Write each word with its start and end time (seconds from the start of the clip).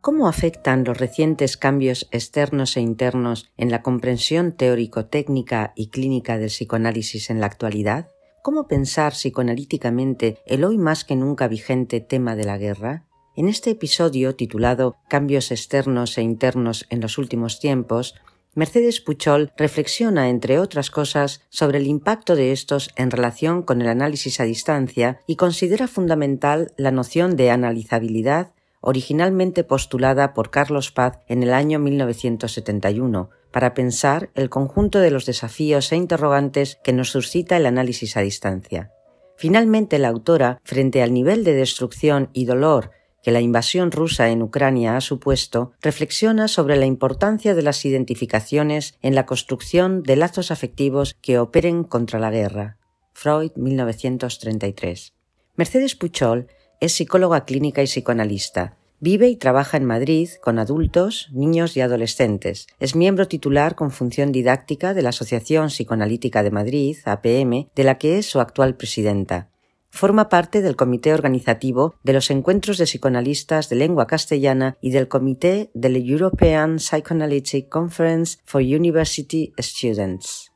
¿Cómo 0.00 0.28
afectan 0.28 0.84
los 0.84 0.98
recientes 0.98 1.56
cambios 1.56 2.08
externos 2.10 2.76
e 2.76 2.80
internos 2.80 3.50
en 3.56 3.70
la 3.70 3.80
comprensión 3.82 4.52
teórico-técnica 4.52 5.72
y 5.74 5.88
clínica 5.88 6.36
del 6.36 6.48
psicoanálisis 6.48 7.30
en 7.30 7.40
la 7.40 7.46
actualidad? 7.46 8.10
¿Cómo 8.42 8.68
pensar 8.68 9.12
psicoanalíticamente 9.12 10.38
el 10.46 10.64
hoy 10.64 10.76
más 10.76 11.04
que 11.04 11.16
nunca 11.16 11.48
vigente 11.48 12.00
tema 12.00 12.36
de 12.36 12.44
la 12.44 12.58
guerra? 12.58 13.03
En 13.36 13.48
este 13.48 13.70
episodio 13.70 14.36
titulado 14.36 14.94
Cambios 15.08 15.50
externos 15.50 16.18
e 16.18 16.22
internos 16.22 16.86
en 16.88 17.00
los 17.00 17.18
últimos 17.18 17.58
tiempos, 17.58 18.14
Mercedes 18.54 19.00
Puchol 19.00 19.50
reflexiona, 19.56 20.28
entre 20.28 20.60
otras 20.60 20.92
cosas, 20.92 21.40
sobre 21.48 21.78
el 21.78 21.88
impacto 21.88 22.36
de 22.36 22.52
estos 22.52 22.90
en 22.94 23.10
relación 23.10 23.62
con 23.62 23.82
el 23.82 23.88
análisis 23.88 24.38
a 24.38 24.44
distancia 24.44 25.18
y 25.26 25.34
considera 25.34 25.88
fundamental 25.88 26.72
la 26.76 26.92
noción 26.92 27.34
de 27.34 27.50
analizabilidad 27.50 28.52
originalmente 28.80 29.64
postulada 29.64 30.32
por 30.32 30.50
Carlos 30.50 30.92
Paz 30.92 31.18
en 31.26 31.42
el 31.42 31.54
año 31.54 31.80
1971, 31.80 33.30
para 33.50 33.74
pensar 33.74 34.30
el 34.34 34.48
conjunto 34.48 35.00
de 35.00 35.10
los 35.10 35.26
desafíos 35.26 35.90
e 35.90 35.96
interrogantes 35.96 36.78
que 36.84 36.92
nos 36.92 37.10
suscita 37.10 37.56
el 37.56 37.66
análisis 37.66 38.16
a 38.16 38.20
distancia. 38.20 38.92
Finalmente, 39.36 39.98
la 39.98 40.08
autora, 40.08 40.60
frente 40.62 41.02
al 41.02 41.12
nivel 41.12 41.42
de 41.42 41.54
destrucción 41.54 42.30
y 42.32 42.44
dolor 42.44 42.92
que 43.24 43.32
la 43.32 43.40
invasión 43.40 43.90
rusa 43.90 44.28
en 44.28 44.42
Ucrania 44.42 44.96
ha 44.96 45.00
supuesto, 45.00 45.72
reflexiona 45.80 46.46
sobre 46.46 46.76
la 46.76 46.84
importancia 46.84 47.54
de 47.54 47.62
las 47.62 47.84
identificaciones 47.86 48.98
en 49.00 49.14
la 49.14 49.24
construcción 49.24 50.02
de 50.02 50.16
lazos 50.16 50.50
afectivos 50.50 51.16
que 51.22 51.38
operen 51.38 51.84
contra 51.84 52.20
la 52.20 52.30
guerra. 52.30 52.76
Freud, 53.14 53.52
1933. 53.56 55.14
Mercedes 55.56 55.94
Puchol 55.94 56.48
es 56.80 56.92
psicóloga 56.92 57.46
clínica 57.46 57.82
y 57.82 57.86
psicoanalista. 57.86 58.76
Vive 59.00 59.28
y 59.28 59.36
trabaja 59.36 59.78
en 59.78 59.84
Madrid 59.84 60.28
con 60.42 60.58
adultos, 60.58 61.28
niños 61.32 61.76
y 61.76 61.80
adolescentes. 61.80 62.66
Es 62.78 62.94
miembro 62.94 63.26
titular 63.26 63.74
con 63.74 63.90
función 63.90 64.32
didáctica 64.32 64.92
de 64.92 65.02
la 65.02 65.10
Asociación 65.10 65.68
Psicoanalítica 65.68 66.42
de 66.42 66.50
Madrid, 66.50 66.98
APM, 67.04 67.68
de 67.74 67.84
la 67.84 67.98
que 67.98 68.18
es 68.18 68.26
su 68.26 68.40
actual 68.40 68.76
presidenta. 68.76 69.48
Forma 69.94 70.28
parte 70.28 70.60
del 70.60 70.74
comité 70.74 71.14
organizativo 71.14 71.94
de 72.02 72.14
los 72.14 72.32
encuentros 72.32 72.78
de 72.78 72.84
psicoanalistas 72.84 73.68
de 73.68 73.76
lengua 73.76 74.08
castellana 74.08 74.76
y 74.80 74.90
del 74.90 75.06
comité 75.06 75.70
de 75.72 75.88
la 75.88 75.98
European 75.98 76.80
Psychoanalytic 76.80 77.68
Conference 77.68 78.38
for 78.44 78.60
University 78.60 79.52
Students. 79.56 80.50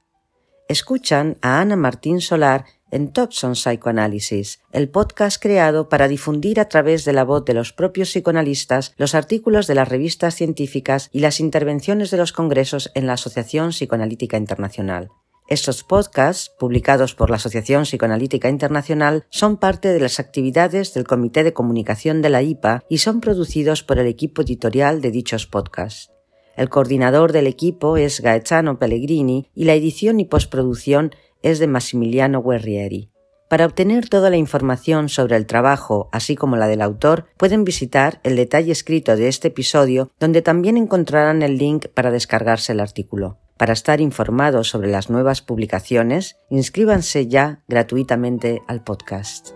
Escuchan 0.69 1.39
a 1.41 1.61
Ana 1.61 1.77
Martín 1.77 2.21
Solar 2.21 2.65
en 2.91 3.13
Topson 3.13 3.55
Psychoanalysis, 3.55 4.59
el 4.73 4.89
podcast 4.89 5.41
creado 5.41 5.89
para 5.89 6.09
difundir 6.09 6.59
a 6.59 6.69
través 6.69 7.05
de 7.05 7.13
la 7.13 7.23
voz 7.23 7.45
de 7.45 7.55
los 7.55 7.73
propios 7.73 8.09
psicoanalistas 8.09 8.93
los 8.97 9.15
artículos 9.15 9.69
de 9.69 9.77
las 9.77 9.89
revistas 9.89 10.35
científicas 10.35 11.11
y 11.13 11.21
las 11.21 11.39
intervenciones 11.39 12.11
de 12.11 12.17
los 12.17 12.33
congresos 12.33 12.91
en 12.97 13.07
la 13.07 13.13
Asociación 13.13 13.71
Psicoanalítica 13.71 14.37
Internacional. 14.37 15.11
Estos 15.49 15.83
podcasts, 15.83 16.51
publicados 16.51 17.15
por 17.15 17.31
la 17.31 17.37
Asociación 17.37 17.85
Psicoanalítica 17.85 18.51
Internacional, 18.51 19.25
son 19.31 19.57
parte 19.57 19.89
de 19.89 19.99
las 19.99 20.21
actividades 20.21 20.93
del 20.93 21.07
Comité 21.07 21.43
de 21.43 21.55
Comunicación 21.55 22.21
de 22.21 22.29
la 22.29 22.43
IPA 22.43 22.85
y 22.91 22.99
son 22.99 23.23
producidos 23.23 23.83
por 23.83 23.99
el 23.99 24.09
equipo 24.09 24.43
editorial 24.43 25.01
de 25.01 25.11
dichos 25.11 25.47
podcasts. 25.47 26.13
El 26.55 26.69
coordinador 26.69 27.33
del 27.33 27.47
equipo 27.47 27.97
es 27.97 28.21
Gaetano 28.21 28.79
Pellegrini 28.79 29.49
y 29.55 29.65
la 29.65 29.73
edición 29.73 30.21
y 30.21 30.27
postproducción 30.27 31.13
es 31.41 31.61
de 31.61 31.67
Massimiliano 31.67 32.43
Guerrieri. 32.43 33.11
Para 33.49 33.65
obtener 33.65 34.11
toda 34.11 34.29
la 34.29 34.37
información 34.37 35.09
sobre 35.09 35.37
el 35.37 35.47
trabajo, 35.47 36.11
así 36.13 36.37
como 36.37 36.57
la 36.57 36.69
del 36.69 36.83
autor, 36.83 37.25
pueden 37.39 37.65
visitar 37.65 38.21
el 38.23 38.37
detalle 38.37 38.73
escrito 38.73 39.17
de 39.17 39.29
este 39.29 39.49
episodio, 39.49 40.11
donde 40.21 40.43
también 40.43 40.77
encontrarán 40.77 41.41
el 41.41 41.57
link 41.57 41.87
para 41.95 42.11
descargarse 42.11 42.73
el 42.73 42.81
artículo. 42.81 43.39
Para 43.59 43.73
estar 43.73 44.01
informados 44.01 44.69
sobre 44.69 44.89
las 44.89 45.11
nuevas 45.11 45.43
publicaciones, 45.43 46.37
inscríbanse 46.49 47.27
ya 47.27 47.65
gratuitamente 47.67 48.63
al 48.69 48.85
podcast. 48.85 49.49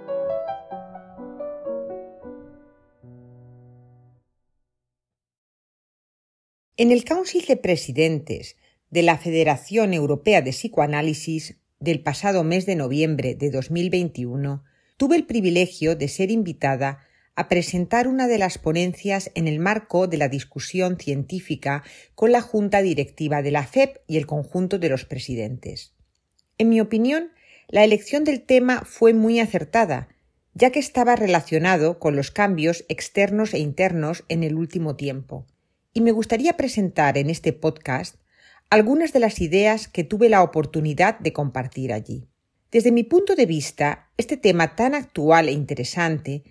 En 6.77 6.91
el 6.91 7.05
Council 7.05 7.45
de 7.47 7.57
Presidentes 7.57 8.57
de 8.91 9.03
la 9.03 9.19
Federación 9.19 9.95
Europea 9.95 10.43
de 10.43 10.51
Psicoanálisis 10.51 11.61
del 11.79 12.03
pasado 12.03 12.43
mes 12.43 12.67
de 12.67 12.75
noviembre 12.75 13.37
de 13.37 13.51
2021, 13.53 14.65
tuve 14.97 15.15
el 15.15 15.27
privilegio 15.27 15.95
de 15.95 16.09
ser 16.09 16.33
invitada 16.33 17.07
a 17.35 17.49
presentar 17.49 18.09
una 18.09 18.29
de 18.29 18.39
las 18.39 18.59
ponencias 18.59 19.31
en 19.35 19.49
el 19.49 19.59
marco 19.59 20.07
de 20.07 20.19
la 20.19 20.29
discusión 20.29 20.99
científica 20.99 21.83
con 22.15 22.33
la 22.33 22.43
Junta 22.43 22.83
Directiva 22.83 23.43
de 23.43 23.51
la 23.51 23.67
FEP 23.67 23.99
y 24.07 24.19
el 24.19 24.27
conjunto 24.27 24.79
de 24.79 24.89
los 24.89 25.05
presidentes. 25.05 25.95
En 26.59 26.69
mi 26.69 26.81
opinión, 26.81 27.33
la 27.69 27.85
elección 27.85 28.25
del 28.25 28.43
tema 28.43 28.83
fue 28.85 29.15
muy 29.15 29.41
acertada, 29.41 30.09
ya 30.55 30.71
que 30.71 30.79
estaba 30.79 31.17
relacionado 31.17 31.99
con 31.99 32.17
los 32.17 32.31
cambios 32.31 32.85
externos 32.89 33.55
e 33.55 33.59
internos 33.59 34.25
en 34.29 34.43
el 34.43 34.55
último 34.57 34.97
tiempo. 34.97 35.47
Y 35.95 36.03
me 36.03 36.13
gustaría 36.13 36.57
presentar 36.57 37.17
en 37.17 37.31
este 37.31 37.53
podcast 37.55 38.17
algunas 38.69 39.13
de 39.13 39.21
las 39.21 39.41
ideas 39.41 39.89
que 39.89 40.05
tuve 40.05 40.29
la 40.29 40.43
oportunidad 40.43 41.19
de 41.19 41.33
compartir 41.33 41.93
allí. 41.93 42.29
Desde 42.71 42.93
mi 42.93 43.05
punto 43.05 43.35
de 43.35 43.45
vista, 43.45 44.11
este 44.17 44.37
tema 44.39 44.77
tan 44.77 44.95
actual 44.95 45.49
e 45.49 45.53
interesante 45.53 46.43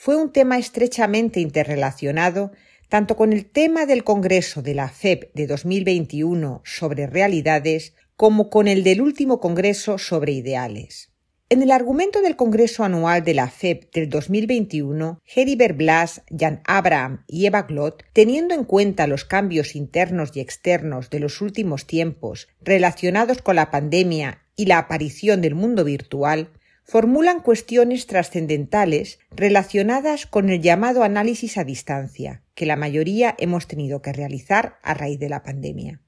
fue 0.00 0.14
un 0.14 0.30
tema 0.32 0.58
estrechamente 0.58 1.40
interrelacionado 1.40 2.52
tanto 2.88 3.16
con 3.16 3.32
el 3.32 3.46
tema 3.46 3.84
del 3.84 4.04
Congreso 4.04 4.62
de 4.62 4.72
la 4.72 4.88
FEP 4.88 5.34
de 5.34 5.48
2021 5.48 6.62
sobre 6.64 7.08
realidades 7.08 7.94
como 8.14 8.48
con 8.48 8.68
el 8.68 8.84
del 8.84 9.00
último 9.02 9.40
Congreso 9.40 9.98
sobre 9.98 10.32
ideales. 10.32 11.10
En 11.48 11.62
el 11.62 11.72
argumento 11.72 12.22
del 12.22 12.36
Congreso 12.36 12.84
Anual 12.84 13.24
de 13.24 13.34
la 13.34 13.48
FEP 13.48 13.92
del 13.92 14.08
2021, 14.08 15.20
Heribert 15.34 15.76
Blas, 15.76 16.22
Jan 16.30 16.62
Abraham 16.64 17.24
y 17.26 17.46
Eva 17.46 17.62
Glott, 17.62 18.04
teniendo 18.12 18.54
en 18.54 18.62
cuenta 18.62 19.08
los 19.08 19.24
cambios 19.24 19.74
internos 19.74 20.30
y 20.34 20.40
externos 20.40 21.10
de 21.10 21.18
los 21.18 21.40
últimos 21.40 21.88
tiempos 21.88 22.46
relacionados 22.60 23.42
con 23.42 23.56
la 23.56 23.72
pandemia 23.72 24.44
y 24.54 24.66
la 24.66 24.78
aparición 24.78 25.40
del 25.40 25.56
mundo 25.56 25.82
virtual, 25.82 26.50
formulan 26.88 27.42
cuestiones 27.42 28.06
trascendentales 28.06 29.18
relacionadas 29.30 30.24
con 30.24 30.48
el 30.48 30.62
llamado 30.62 31.02
análisis 31.02 31.58
a 31.58 31.64
distancia, 31.64 32.42
que 32.54 32.64
la 32.64 32.76
mayoría 32.76 33.36
hemos 33.38 33.68
tenido 33.68 34.00
que 34.00 34.14
realizar 34.14 34.78
a 34.82 34.94
raíz 34.94 35.18
de 35.18 35.28
la 35.28 35.42
pandemia. 35.42 36.00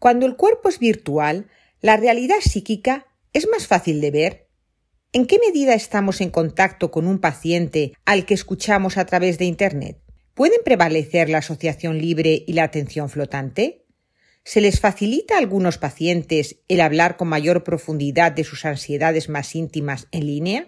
Cuando 0.00 0.26
el 0.26 0.34
cuerpo 0.34 0.68
es 0.68 0.80
virtual, 0.80 1.46
la 1.80 1.96
realidad 1.96 2.40
psíquica 2.40 3.06
es 3.32 3.48
más 3.48 3.68
fácil 3.68 4.00
de 4.00 4.10
ver 4.10 4.48
¿En 5.14 5.26
qué 5.26 5.38
medida 5.38 5.74
estamos 5.74 6.22
en 6.22 6.30
contacto 6.30 6.90
con 6.90 7.06
un 7.06 7.18
paciente 7.18 7.92
al 8.06 8.24
que 8.24 8.32
escuchamos 8.32 8.96
a 8.96 9.04
través 9.04 9.36
de 9.36 9.44
Internet? 9.44 9.98
¿Pueden 10.32 10.60
prevalecer 10.64 11.28
la 11.28 11.38
asociación 11.38 11.98
libre 11.98 12.42
y 12.46 12.54
la 12.54 12.64
atención 12.64 13.10
flotante? 13.10 13.81
¿Se 14.44 14.60
les 14.60 14.80
facilita 14.80 15.36
a 15.36 15.38
algunos 15.38 15.78
pacientes 15.78 16.56
el 16.66 16.80
hablar 16.80 17.16
con 17.16 17.28
mayor 17.28 17.62
profundidad 17.62 18.32
de 18.32 18.42
sus 18.42 18.64
ansiedades 18.64 19.28
más 19.28 19.54
íntimas 19.54 20.08
en 20.10 20.26
línea? 20.26 20.66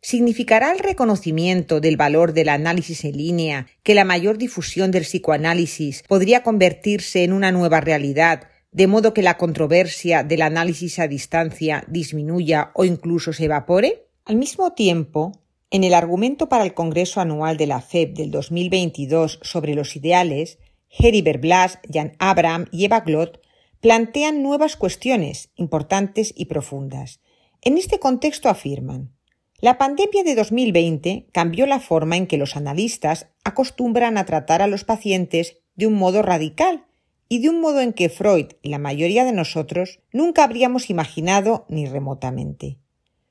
¿Significará 0.00 0.72
el 0.72 0.80
reconocimiento 0.80 1.80
del 1.80 1.96
valor 1.96 2.32
del 2.32 2.48
análisis 2.48 3.04
en 3.04 3.16
línea 3.16 3.66
que 3.84 3.94
la 3.94 4.04
mayor 4.04 4.38
difusión 4.38 4.90
del 4.90 5.04
psicoanálisis 5.04 6.02
podría 6.08 6.42
convertirse 6.42 7.22
en 7.22 7.32
una 7.32 7.52
nueva 7.52 7.80
realidad 7.80 8.48
de 8.72 8.88
modo 8.88 9.14
que 9.14 9.22
la 9.22 9.38
controversia 9.38 10.24
del 10.24 10.42
análisis 10.42 10.98
a 10.98 11.06
distancia 11.06 11.84
disminuya 11.86 12.72
o 12.74 12.84
incluso 12.84 13.32
se 13.32 13.44
evapore? 13.44 14.08
Al 14.24 14.34
mismo 14.34 14.72
tiempo, 14.72 15.40
en 15.70 15.84
el 15.84 15.94
argumento 15.94 16.48
para 16.48 16.64
el 16.64 16.74
Congreso 16.74 17.20
Anual 17.20 17.56
de 17.56 17.68
la 17.68 17.80
FEB 17.80 18.14
del 18.14 18.30
2022 18.32 19.38
sobre 19.42 19.74
los 19.74 19.94
ideales, 19.94 20.58
Heribert 20.96 21.40
Blas, 21.40 21.78
Jan 21.92 22.12
Abraham 22.18 22.66
y 22.70 22.84
Eva 22.84 23.00
Glott 23.00 23.40
plantean 23.80 24.42
nuevas 24.42 24.76
cuestiones 24.76 25.50
importantes 25.56 26.32
y 26.36 26.46
profundas. 26.46 27.20
En 27.62 27.78
este 27.78 27.98
contexto 27.98 28.48
afirman 28.48 29.14
la 29.64 29.78
pandemia 29.78 30.24
de 30.24 30.34
2020 30.34 31.28
cambió 31.32 31.64
la 31.66 31.80
forma 31.80 32.18
en 32.18 32.26
que 32.26 32.36
los 32.36 32.54
analistas 32.54 33.28
acostumbran 33.44 34.18
a 34.18 34.26
tratar 34.26 34.60
a 34.60 34.66
los 34.66 34.84
pacientes 34.84 35.56
de 35.74 35.86
un 35.86 35.94
modo 35.94 36.20
radical 36.20 36.84
y 37.30 37.38
de 37.38 37.48
un 37.48 37.62
modo 37.62 37.80
en 37.80 37.94
que 37.94 38.10
Freud 38.10 38.48
y 38.60 38.68
la 38.68 38.78
mayoría 38.78 39.24
de 39.24 39.32
nosotros 39.32 40.00
nunca 40.12 40.44
habríamos 40.44 40.90
imaginado 40.90 41.64
ni 41.70 41.86
remotamente. 41.86 42.76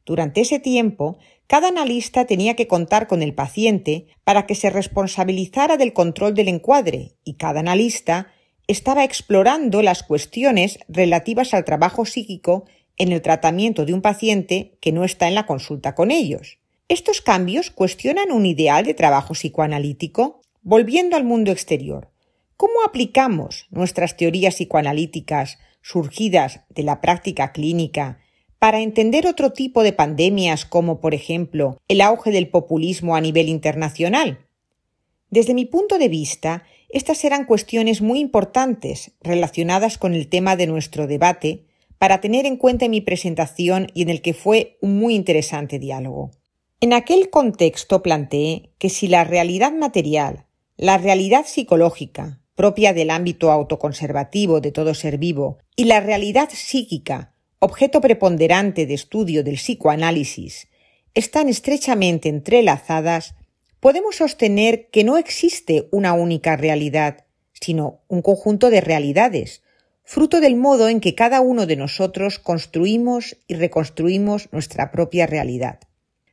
Durante 0.06 0.42
ese 0.42 0.58
tiempo 0.60 1.20
cada 1.48 1.68
analista 1.68 2.26
tenía 2.26 2.56
que 2.56 2.68
contar 2.68 3.08
con 3.08 3.22
el 3.22 3.34
paciente 3.34 4.08
para 4.24 4.46
que 4.46 4.56
se 4.56 4.70
responsabilizara 4.70 5.78
del 5.78 5.94
control 5.94 6.34
del 6.34 6.48
encuadre 6.48 7.14
y 7.24 7.34
cada 7.36 7.60
analista 7.60 8.28
estaba 8.68 9.04
explorando 9.04 9.82
las 9.82 10.04
cuestiones 10.04 10.80
relativas 10.88 11.54
al 11.54 11.66
trabajo 11.66 12.06
psíquico 12.06 12.66
en 12.98 13.12
el 13.12 13.22
tratamiento 13.22 13.86
de 13.86 13.94
un 13.94 14.02
paciente 14.02 14.78
que 14.80 14.92
no 14.92 15.04
está 15.04 15.28
en 15.28 15.36
la 15.36 15.46
consulta 15.46 15.96
con 15.96 16.12
ellos. 16.12 16.60
Estos 16.88 17.22
cambios 17.22 17.72
cuestionan 17.72 18.32
un 18.32 18.46
ideal 18.46 18.86
de 18.86 18.94
trabajo 18.94 19.34
psicoanalítico. 19.34 20.42
Volviendo 20.62 21.18
al 21.18 21.26
mundo 21.26 21.52
exterior, 21.52 22.10
¿cómo 22.56 22.74
aplicamos 22.86 23.68
nuestras 23.70 24.16
teorías 24.16 24.56
psicoanalíticas 24.56 25.60
surgidas 25.82 26.62
de 26.70 26.84
la 26.84 27.02
práctica 27.02 27.52
clínica 27.52 28.20
para 28.64 28.80
entender 28.80 29.28
otro 29.28 29.52
tipo 29.52 29.84
de 29.84 29.92
pandemias 29.92 30.64
como, 30.64 31.02
por 31.02 31.14
ejemplo, 31.14 31.82
el 31.90 32.00
auge 32.00 32.32
del 32.32 32.48
populismo 32.48 33.18
a 33.18 33.20
nivel 33.20 33.50
internacional? 33.50 34.48
Desde 35.30 35.54
mi 35.54 35.66
punto 35.66 35.98
de 35.98 36.08
vista, 36.08 36.64
estas 36.88 37.26
eran 37.26 37.44
cuestiones 37.44 38.02
muy 38.02 38.22
importantes 38.22 39.12
relacionadas 39.20 39.98
con 39.98 40.14
el 40.14 40.30
tema 40.30 40.56
de 40.56 40.68
nuestro 40.68 41.08
debate 41.08 41.66
para 41.98 42.22
tener 42.22 42.46
en 42.46 42.56
cuenta 42.56 42.86
en 42.86 42.92
mi 42.92 43.02
presentación 43.02 43.88
y 43.94 44.04
en 44.04 44.10
el 44.10 44.22
que 44.22 44.34
fue 44.34 44.78
un 44.80 44.98
muy 44.98 45.14
interesante 45.14 45.78
diálogo. 45.78 46.32
En 46.80 46.94
aquel 46.94 47.30
contexto 47.30 48.02
planteé 48.02 48.72
que 48.78 48.88
si 48.88 49.10
la 49.10 49.26
realidad 49.26 49.74
material, 49.74 50.46
la 50.78 50.98
realidad 50.98 51.48
psicológica, 51.48 52.40
propia 52.56 52.94
del 52.94 53.10
ámbito 53.10 53.52
autoconservativo 53.52 54.62
de 54.62 54.72
todo 54.72 54.94
ser 54.94 55.18
vivo, 55.18 55.58
y 55.76 55.84
la 55.84 56.00
realidad 56.00 56.48
psíquica, 56.50 57.33
objeto 57.64 58.02
preponderante 58.02 58.86
de 58.86 58.94
estudio 58.94 59.42
del 59.42 59.56
psicoanálisis, 59.56 60.68
están 61.14 61.48
estrechamente 61.48 62.28
entrelazadas, 62.28 63.36
podemos 63.80 64.18
sostener 64.18 64.90
que 64.90 65.06
no 65.06 65.18
existe 65.18 65.88
una 65.90 66.12
única 66.12 66.58
realidad, 66.58 67.24
sino 67.54 68.02
un 68.10 68.22
conjunto 68.22 68.70
de 68.70 68.82
realidades, 68.82 69.62
fruto 70.04 70.42
del 70.42 70.58
modo 70.58 70.90
en 70.90 71.00
que 71.00 71.16
cada 71.16 71.40
uno 71.40 71.66
de 71.66 71.78
nosotros 71.78 72.38
construimos 72.38 73.38
y 73.48 73.54
reconstruimos 73.54 74.50
nuestra 74.52 74.92
propia 74.92 75.26
realidad. 75.26 75.80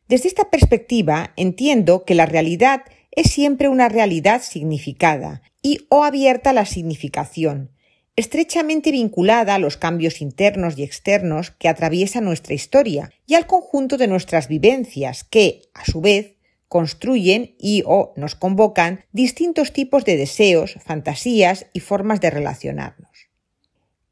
Desde 0.09 0.27
esta 0.27 0.51
perspectiva 0.51 1.33
entiendo 1.37 2.05
que 2.05 2.17
la 2.17 2.27
realidad 2.27 2.83
es 3.13 3.31
siempre 3.31 3.69
una 3.69 3.89
realidad 3.89 4.43
significada 4.43 5.43
y 5.63 5.87
o 5.91 6.03
abierta 6.03 6.51
a 6.51 6.55
la 6.55 6.67
significación, 6.67 7.71
estrechamente 8.21 8.93
vinculada 8.93 9.57
a 9.57 9.59
los 9.59 9.77
cambios 9.77 10.21
internos 10.21 10.79
y 10.79 10.85
externos 10.85 11.51
que 11.51 11.69
atraviesan 11.69 12.25
nuestra 12.25 12.55
historia 12.55 13.13
y 13.27 13.35
al 13.35 13.47
conjunto 13.47 13.97
de 13.97 14.07
nuestras 14.07 14.47
vivencias 14.47 15.25
que, 15.25 15.63
a 15.75 15.85
su 15.85 16.01
vez, 16.01 16.37
construyen 16.69 17.57
y 17.59 17.83
o 17.85 18.13
nos 18.17 18.37
convocan 18.37 19.05
distintos 19.11 19.73
tipos 19.73 20.05
de 20.05 20.17
deseos, 20.17 20.77
fantasías 20.85 21.67
y 21.73 21.81
formas 21.81 22.21
de 22.21 22.31
relacionarnos. 22.31 23.11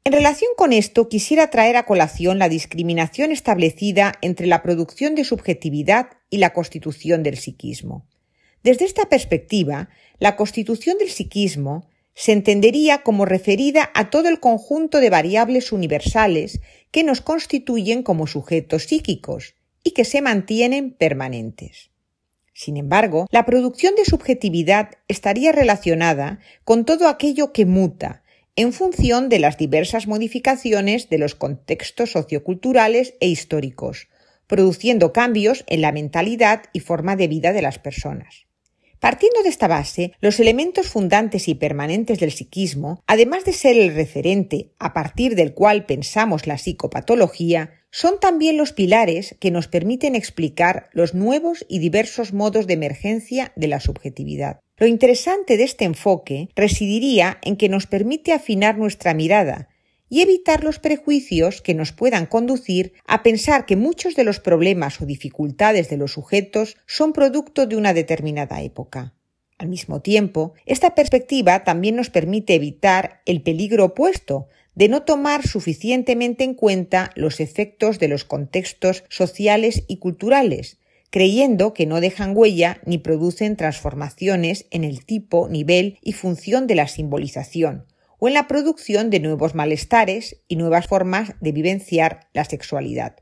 En 0.03 0.13
relación 0.13 0.51
con 0.57 0.73
esto, 0.73 1.07
quisiera 1.07 1.51
traer 1.51 1.77
a 1.77 1.85
colación 1.85 2.39
la 2.39 2.49
discriminación 2.49 3.31
establecida 3.31 4.13
entre 4.21 4.47
la 4.47 4.63
producción 4.63 5.13
de 5.13 5.23
subjetividad 5.23 6.09
y 6.29 6.39
la 6.39 6.51
constitución 6.51 7.21
del 7.21 7.37
psiquismo. 7.37 8.05
Desde 8.63 8.85
esta 8.85 9.07
perspectiva, 9.07 9.89
la 10.17 10.35
constitución 10.35 10.97
del 10.97 11.09
psiquismo 11.09 11.87
se 12.19 12.33
entendería 12.33 13.01
como 13.01 13.23
referida 13.23 13.91
a 13.95 14.09
todo 14.09 14.27
el 14.27 14.41
conjunto 14.41 14.99
de 14.99 15.09
variables 15.09 15.71
universales 15.71 16.59
que 16.91 17.05
nos 17.05 17.21
constituyen 17.21 18.03
como 18.03 18.27
sujetos 18.27 18.83
psíquicos 18.83 19.55
y 19.85 19.91
que 19.91 20.03
se 20.03 20.21
mantienen 20.21 20.91
permanentes. 20.91 21.91
Sin 22.53 22.75
embargo, 22.75 23.25
la 23.31 23.45
producción 23.45 23.95
de 23.95 24.03
subjetividad 24.03 24.89
estaría 25.07 25.53
relacionada 25.53 26.39
con 26.65 26.83
todo 26.83 27.07
aquello 27.07 27.53
que 27.53 27.65
muta 27.65 28.21
en 28.57 28.73
función 28.73 29.29
de 29.29 29.39
las 29.39 29.57
diversas 29.57 30.05
modificaciones 30.05 31.07
de 31.07 31.19
los 31.19 31.35
contextos 31.35 32.11
socioculturales 32.11 33.13
e 33.21 33.29
históricos, 33.29 34.09
produciendo 34.45 35.13
cambios 35.13 35.63
en 35.67 35.79
la 35.79 35.93
mentalidad 35.93 36.63
y 36.73 36.81
forma 36.81 37.15
de 37.15 37.29
vida 37.29 37.53
de 37.53 37.61
las 37.61 37.79
personas. 37.79 38.48
Partiendo 38.99 39.43
de 39.43 39.49
esta 39.49 39.69
base, 39.69 40.11
los 40.19 40.39
elementos 40.41 40.87
fundantes 40.87 41.47
y 41.47 41.55
permanentes 41.55 42.19
del 42.19 42.31
psiquismo, 42.31 43.01
además 43.07 43.45
de 43.45 43.53
ser 43.53 43.77
el 43.77 43.95
referente 43.95 44.71
a 44.77 44.93
partir 44.93 45.35
del 45.35 45.53
cual 45.53 45.85
pensamos 45.85 46.47
la 46.47 46.57
psicopatología, 46.57 47.71
son 47.91 48.19
también 48.19 48.57
los 48.57 48.73
pilares 48.73 49.35
que 49.39 49.51
nos 49.51 49.67
permiten 49.67 50.15
explicar 50.15 50.89
los 50.91 51.13
nuevos 51.13 51.65
y 51.69 51.79
diversos 51.79 52.33
modos 52.33 52.67
de 52.67 52.73
emergencia 52.73 53.53
de 53.55 53.67
la 53.67 53.79
subjetividad. 53.79 54.59
Lo 54.77 54.85
interesante 54.85 55.57
de 55.57 55.63
este 55.63 55.85
enfoque 55.85 56.49
residiría 56.55 57.39
en 57.41 57.55
que 57.55 57.69
nos 57.69 57.87
permite 57.87 58.33
afinar 58.33 58.77
nuestra 58.77 59.13
mirada 59.13 59.69
y 60.09 60.21
evitar 60.21 60.63
los 60.63 60.79
prejuicios 60.79 61.61
que 61.61 61.73
nos 61.73 61.91
puedan 61.91 62.25
conducir 62.25 62.93
a 63.05 63.23
pensar 63.23 63.65
que 63.65 63.75
muchos 63.75 64.15
de 64.15 64.23
los 64.23 64.39
problemas 64.39 64.99
o 65.01 65.05
dificultades 65.05 65.89
de 65.89 65.97
los 65.97 66.13
sujetos 66.13 66.77
son 66.87 67.13
producto 67.13 67.67
de 67.67 67.75
una 67.75 67.93
determinada 67.93 68.61
época. 68.61 69.13
Al 69.59 69.67
mismo 69.67 70.01
tiempo, 70.01 70.53
esta 70.65 70.95
perspectiva 70.95 71.63
también 71.63 71.95
nos 71.95 72.09
permite 72.09 72.55
evitar 72.55 73.21
el 73.25 73.41
peligro 73.41 73.85
opuesto 73.85 74.47
de 74.73 74.87
no 74.87 75.03
tomar 75.03 75.45
suficientemente 75.45 76.45
en 76.45 76.53
cuenta 76.53 77.11
los 77.15 77.41
efectos 77.41 77.99
de 77.99 78.07
los 78.07 78.23
contextos 78.23 79.03
sociales 79.09 79.83
y 79.87 79.97
culturales, 79.97 80.77
creyendo 81.09 81.73
que 81.73 81.85
no 81.85 81.99
dejan 81.99 82.35
huella 82.35 82.79
ni 82.85 82.97
producen 82.97 83.57
transformaciones 83.57 84.65
en 84.71 84.85
el 84.85 85.05
tipo, 85.05 85.49
nivel 85.49 85.97
y 86.01 86.13
función 86.13 86.65
de 86.65 86.75
la 86.75 86.87
simbolización, 86.87 87.85
o 88.19 88.27
en 88.27 88.33
la 88.33 88.47
producción 88.47 89.09
de 89.09 89.19
nuevos 89.19 89.55
malestares 89.55 90.41
y 90.47 90.55
nuevas 90.55 90.87
formas 90.87 91.33
de 91.41 91.51
vivenciar 91.51 92.27
la 92.33 92.45
sexualidad. 92.45 93.15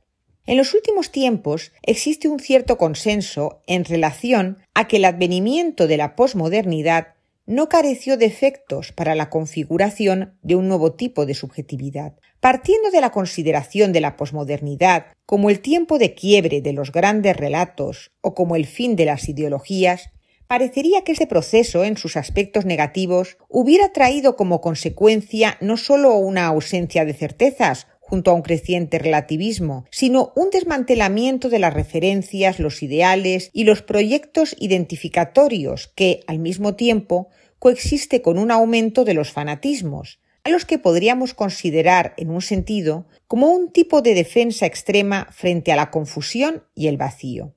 En 0.45 0.57
los 0.57 0.73
últimos 0.73 1.11
tiempos 1.11 1.73
existe 1.83 2.27
un 2.27 2.39
cierto 2.39 2.77
consenso 2.77 3.61
en 3.67 3.85
relación 3.85 4.59
a 4.73 4.87
que 4.87 4.97
el 4.97 5.05
advenimiento 5.05 5.87
de 5.87 5.97
la 5.97 6.15
posmodernidad 6.15 7.15
no 7.45 7.69
careció 7.69 8.17
de 8.17 8.25
efectos 8.25 8.91
para 8.91 9.15
la 9.15 9.29
configuración 9.29 10.37
de 10.43 10.55
un 10.55 10.67
nuevo 10.67 10.93
tipo 10.93 11.25
de 11.25 11.33
subjetividad. 11.33 12.13
Partiendo 12.39 12.91
de 12.91 13.01
la 13.01 13.11
consideración 13.11 13.93
de 13.93 14.01
la 14.01 14.15
posmodernidad 14.15 15.07
como 15.25 15.49
el 15.49 15.61
tiempo 15.61 15.97
de 15.97 16.13
quiebre 16.13 16.61
de 16.61 16.73
los 16.73 16.91
grandes 16.91 17.35
relatos 17.35 18.11
o 18.21 18.35
como 18.35 18.55
el 18.55 18.67
fin 18.67 18.95
de 18.95 19.05
las 19.05 19.27
ideologías, 19.27 20.11
parecería 20.47 21.03
que 21.03 21.11
este 21.11 21.27
proceso, 21.27 21.83
en 21.83 21.97
sus 21.97 22.17
aspectos 22.17 22.65
negativos, 22.65 23.37
hubiera 23.49 23.91
traído 23.93 24.35
como 24.35 24.61
consecuencia 24.61 25.57
no 25.61 25.77
sólo 25.77 26.15
una 26.17 26.47
ausencia 26.47 27.05
de 27.05 27.13
certezas 27.13 27.87
junto 27.99 28.31
a 28.31 28.33
un 28.33 28.41
creciente 28.41 28.99
relativismo, 28.99 29.85
sino 29.91 30.31
un 30.35 30.49
desmantelamiento 30.49 31.49
de 31.49 31.59
las 31.59 31.73
referencias, 31.73 32.59
los 32.59 32.81
ideales 32.81 33.49
y 33.51 33.65
los 33.65 33.81
proyectos 33.81 34.55
identificatorios 34.59 35.91
que, 35.93 36.21
al 36.25 36.39
mismo 36.39 36.75
tiempo, 36.75 37.27
coexiste 37.59 38.21
con 38.21 38.37
un 38.37 38.49
aumento 38.49 39.03
de 39.03 39.13
los 39.13 39.31
fanatismos, 39.31 40.19
a 40.45 40.49
los 40.49 40.63
que 40.63 40.79
podríamos 40.79 41.33
considerar, 41.33 42.13
en 42.15 42.29
un 42.29 42.41
sentido, 42.41 43.07
como 43.27 43.47
un 43.49 43.73
tipo 43.73 44.01
de 44.01 44.13
defensa 44.13 44.65
extrema 44.65 45.27
frente 45.31 45.73
a 45.73 45.75
la 45.75 45.91
confusión 45.91 46.63
y 46.73 46.87
el 46.87 46.95
vacío. 46.95 47.56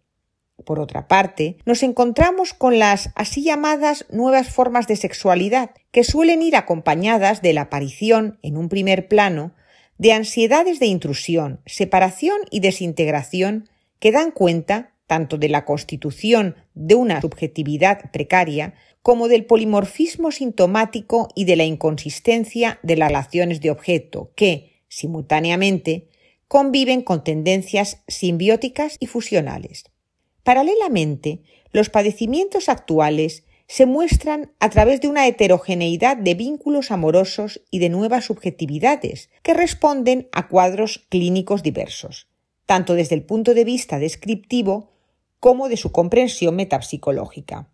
Por 0.65 0.81
otra 0.81 1.09
parte, 1.09 1.57
nos 1.65 1.83
encontramos 1.83 2.55
con 2.55 2.79
las 2.79 3.11
así 3.15 3.43
llamadas 3.43 4.05
nuevas 4.11 4.49
formas 4.49 4.87
de 4.87 4.97
sexualidad, 4.97 5.71
que 5.91 6.05
suelen 6.05 6.43
ir 6.43 6.57
acompañadas 6.57 7.43
de 7.43 7.53
la 7.53 7.63
aparición, 7.63 8.39
en 8.43 8.57
un 8.57 8.69
primer 8.69 9.09
plano, 9.09 9.53
de 9.99 10.13
ansiedades 10.13 10.81
de 10.81 10.87
intrusión, 10.87 11.61
separación 11.67 12.39
y 12.51 12.61
desintegración 12.61 13.69
que 13.99 14.13
dan 14.13 14.31
cuenta 14.31 14.93
tanto 15.07 15.39
de 15.39 15.49
la 15.49 15.65
constitución 15.65 16.57
de 16.75 16.95
una 16.95 17.21
subjetividad 17.21 18.11
precaria 18.13 18.75
como 19.03 19.29
del 19.29 19.45
polimorfismo 19.45 20.31
sintomático 20.31 21.29
y 21.35 21.45
de 21.45 21.57
la 21.57 21.65
inconsistencia 21.65 22.79
de 22.83 22.97
las 22.97 23.09
relaciones 23.09 23.61
de 23.61 23.71
objeto 23.71 24.31
que, 24.37 24.85
simultáneamente, 24.89 26.09
conviven 26.49 27.03
con 27.03 27.25
tendencias 27.25 28.03
simbióticas 28.09 28.97
y 29.01 29.07
fusionales. 29.07 29.85
Paralelamente, 30.51 31.43
los 31.71 31.91
padecimientos 31.91 32.69
actuales 32.69 33.45
se 33.69 33.87
muestran 33.87 34.51
a 34.59 34.69
través 34.69 35.01
de 35.01 35.07
una 35.07 35.29
heterogeneidad 35.29 36.17
de 36.17 36.35
vínculos 36.35 36.91
amorosos 36.91 37.61
y 37.71 37.79
de 37.79 37.89
nuevas 37.89 38.25
subjetividades 38.25 39.31
que 39.45 39.55
responden 39.55 40.29
a 40.33 40.49
cuadros 40.49 41.07
clínicos 41.09 41.63
diversos, 41.63 42.27
tanto 42.67 42.95
desde 42.95 43.15
el 43.15 43.23
punto 43.23 43.55
de 43.55 43.63
vista 43.63 44.01
descriptivo 44.01 44.91
como 45.39 45.69
de 45.69 45.77
su 45.77 45.93
comprensión 45.93 46.57
metapsicológica. 46.57 47.69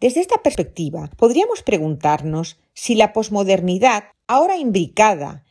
Desde 0.00 0.20
esta 0.20 0.42
perspectiva, 0.42 1.12
podríamos 1.16 1.62
preguntarnos 1.62 2.58
si 2.74 2.96
la 2.96 3.12
posmodernidad, 3.12 4.06
ahora 4.26 4.56
imbricada 4.56 5.44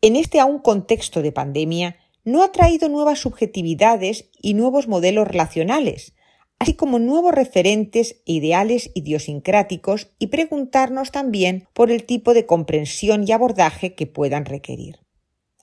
en 0.00 0.16
este 0.16 0.40
aún 0.40 0.60
contexto 0.60 1.20
de 1.20 1.32
pandemia, 1.32 1.98
no 2.28 2.42
ha 2.42 2.52
traído 2.52 2.90
nuevas 2.90 3.20
subjetividades 3.20 4.28
y 4.40 4.52
nuevos 4.52 4.86
modelos 4.86 5.26
relacionales, 5.26 6.12
así 6.58 6.74
como 6.74 6.98
nuevos 6.98 7.32
referentes 7.32 8.20
e 8.26 8.32
ideales 8.32 8.90
idiosincráticos 8.94 10.10
y 10.18 10.26
preguntarnos 10.26 11.10
también 11.10 11.66
por 11.72 11.90
el 11.90 12.04
tipo 12.04 12.34
de 12.34 12.44
comprensión 12.44 13.26
y 13.26 13.32
abordaje 13.32 13.94
que 13.94 14.06
puedan 14.06 14.44
requerir. 14.44 15.00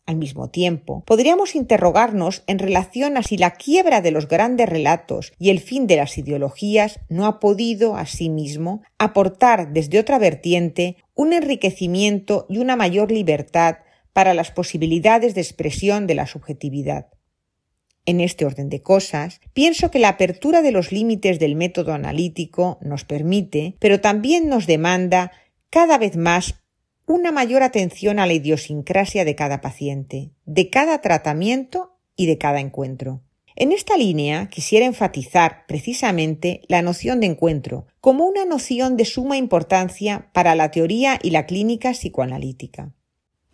Al 0.08 0.16
mismo 0.18 0.50
tiempo, 0.50 1.04
podríamos 1.06 1.56
interrogarnos 1.56 2.44
en 2.48 2.58
relación 2.58 3.18
a 3.18 3.24
si 3.24 3.38
la 3.38 3.52
quiebra 3.52 4.02
de 4.02 4.12
los 4.12 4.28
grandes 4.28 4.68
relatos 4.68 5.34
y 5.38 5.52
el 5.52 5.60
fin 5.60 5.86
de 5.86 5.98
las 5.98 6.18
ideologías 6.18 7.00
no 7.10 7.28
ha 7.28 7.40
podido, 7.40 7.96
asimismo, 7.96 8.82
aportar 8.98 9.72
desde 9.72 10.00
otra 10.00 10.18
vertiente 10.18 10.98
un 11.14 11.34
enriquecimiento 11.34 12.48
y 12.50 12.58
una 12.58 12.76
mayor 12.76 13.12
libertad 13.12 13.78
para 14.16 14.34
las 14.34 14.50
posibilidades 14.50 15.36
de 15.36 15.42
expresión 15.42 16.08
de 16.08 16.16
la 16.16 16.26
subjetividad. 16.26 17.08
En 18.06 18.22
este 18.22 18.46
orden 18.46 18.70
de 18.70 18.82
cosas, 18.82 19.42
pienso 19.52 19.92
que 19.92 20.00
la 20.00 20.08
apertura 20.08 20.62
de 20.62 20.72
los 20.72 20.94
límites 20.94 21.38
del 21.38 21.58
método 21.58 21.92
analítico 21.92 22.80
nos 22.80 23.04
permite, 23.04 23.76
pero 23.78 24.00
también 24.00 24.48
nos 24.48 24.68
demanda 24.68 25.34
cada 25.70 25.98
vez 25.98 26.16
más 26.16 26.64
una 27.06 27.34
mayor 27.34 27.62
atención 27.62 28.20
a 28.20 28.26
la 28.26 28.32
idiosincrasia 28.32 29.26
de 29.26 29.36
cada 29.36 29.60
paciente, 29.60 30.32
de 30.46 30.70
cada 30.70 31.02
tratamiento 31.02 32.00
y 32.16 32.28
de 32.28 32.38
cada 32.38 32.62
encuentro. 32.62 33.22
En 33.58 33.74
esta 33.74 33.98
línea 33.98 34.48
quisiera 34.48 34.86
enfatizar 34.86 35.66
precisamente 35.68 36.62
la 36.70 36.82
noción 36.82 37.20
de 37.20 37.28
encuentro 37.28 37.88
como 38.00 38.26
una 38.26 38.46
noción 38.46 38.96
de 38.96 39.04
suma 39.04 39.36
importancia 39.36 40.30
para 40.32 40.56
la 40.56 40.72
teoría 40.72 41.20
y 41.22 41.32
la 41.32 41.46
clínica 41.46 41.92
psicoanalítica. 41.92 42.95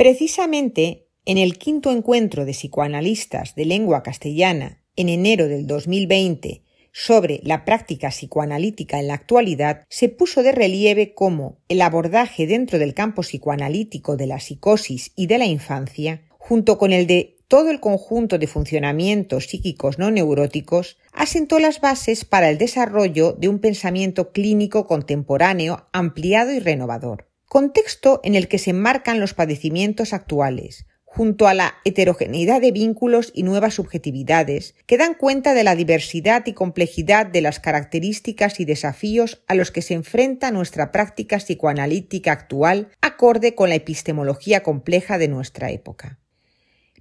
Precisamente 0.02 1.06
en 1.26 1.38
el 1.38 1.60
quinto 1.60 1.92
encuentro 1.92 2.44
de 2.44 2.54
psicoanalistas 2.54 3.54
de 3.54 3.66
lengua 3.66 4.02
castellana 4.02 4.82
en 4.96 5.10
enero 5.10 5.48
del 5.48 5.68
2020 5.68 6.64
sobre 6.92 7.40
la 7.44 7.66
práctica 7.66 8.10
psicoanalítica 8.10 9.00
en 9.00 9.10
la 9.10 9.14
actualidad, 9.14 9.84
se 9.90 10.10
puso 10.10 10.42
de 10.42 10.54
relieve 10.54 11.14
cómo 11.14 11.60
el 11.68 11.84
abordaje 11.84 12.48
dentro 12.48 12.80
del 12.80 12.96
campo 12.96 13.22
psicoanalítico 13.22 14.18
de 14.18 14.26
la 14.26 14.40
psicosis 14.40 15.12
y 15.16 15.28
de 15.28 15.38
la 15.38 15.46
infancia, 15.46 16.24
junto 16.40 16.80
con 16.80 16.94
el 16.94 17.06
de 17.06 17.38
todo 17.48 17.70
el 17.70 17.80
conjunto 17.80 18.40
de 18.40 18.48
funcionamientos 18.48 19.50
psíquicos 19.50 20.00
no 20.00 20.10
neuróticos, 20.10 20.98
asentó 21.14 21.60
las 21.60 21.80
bases 21.80 22.26
para 22.26 22.50
el 22.50 22.58
desarrollo 22.58 23.34
de 23.34 23.50
un 23.50 23.60
pensamiento 23.60 24.32
clínico 24.32 24.88
contemporáneo 24.88 25.86
ampliado 25.94 26.52
y 26.52 26.58
renovador. 26.58 27.31
Contexto 27.52 28.22
en 28.24 28.36
el 28.36 28.48
que 28.48 28.60
se 28.60 28.70
enmarcan 28.70 29.20
los 29.20 29.34
padecimientos 29.34 30.14
actuales, 30.14 30.86
junto 31.04 31.50
a 31.50 31.54
la 31.54 31.74
heterogeneidad 31.84 32.62
de 32.62 32.72
vínculos 32.72 33.30
y 33.36 33.44
nuevas 33.44 33.74
subjetividades, 33.74 34.74
que 34.86 34.98
dan 34.98 35.16
cuenta 35.16 35.54
de 35.54 35.66
la 35.66 35.76
diversidad 35.76 36.46
y 36.46 36.54
complejidad 36.54 37.26
de 37.26 37.42
las 37.42 37.60
características 37.60 38.62
y 38.62 38.64
desafíos 38.64 39.44
a 39.48 39.56
los 39.56 39.70
que 39.70 39.82
se 39.82 39.96
enfrenta 39.96 40.50
nuestra 40.52 40.94
práctica 40.94 41.40
psicoanalítica 41.40 42.32
actual, 42.32 42.88
acorde 43.02 43.54
con 43.54 43.68
la 43.68 43.76
epistemología 43.76 44.64
compleja 44.64 45.18
de 45.18 45.28
nuestra 45.28 45.72
época. 45.72 46.20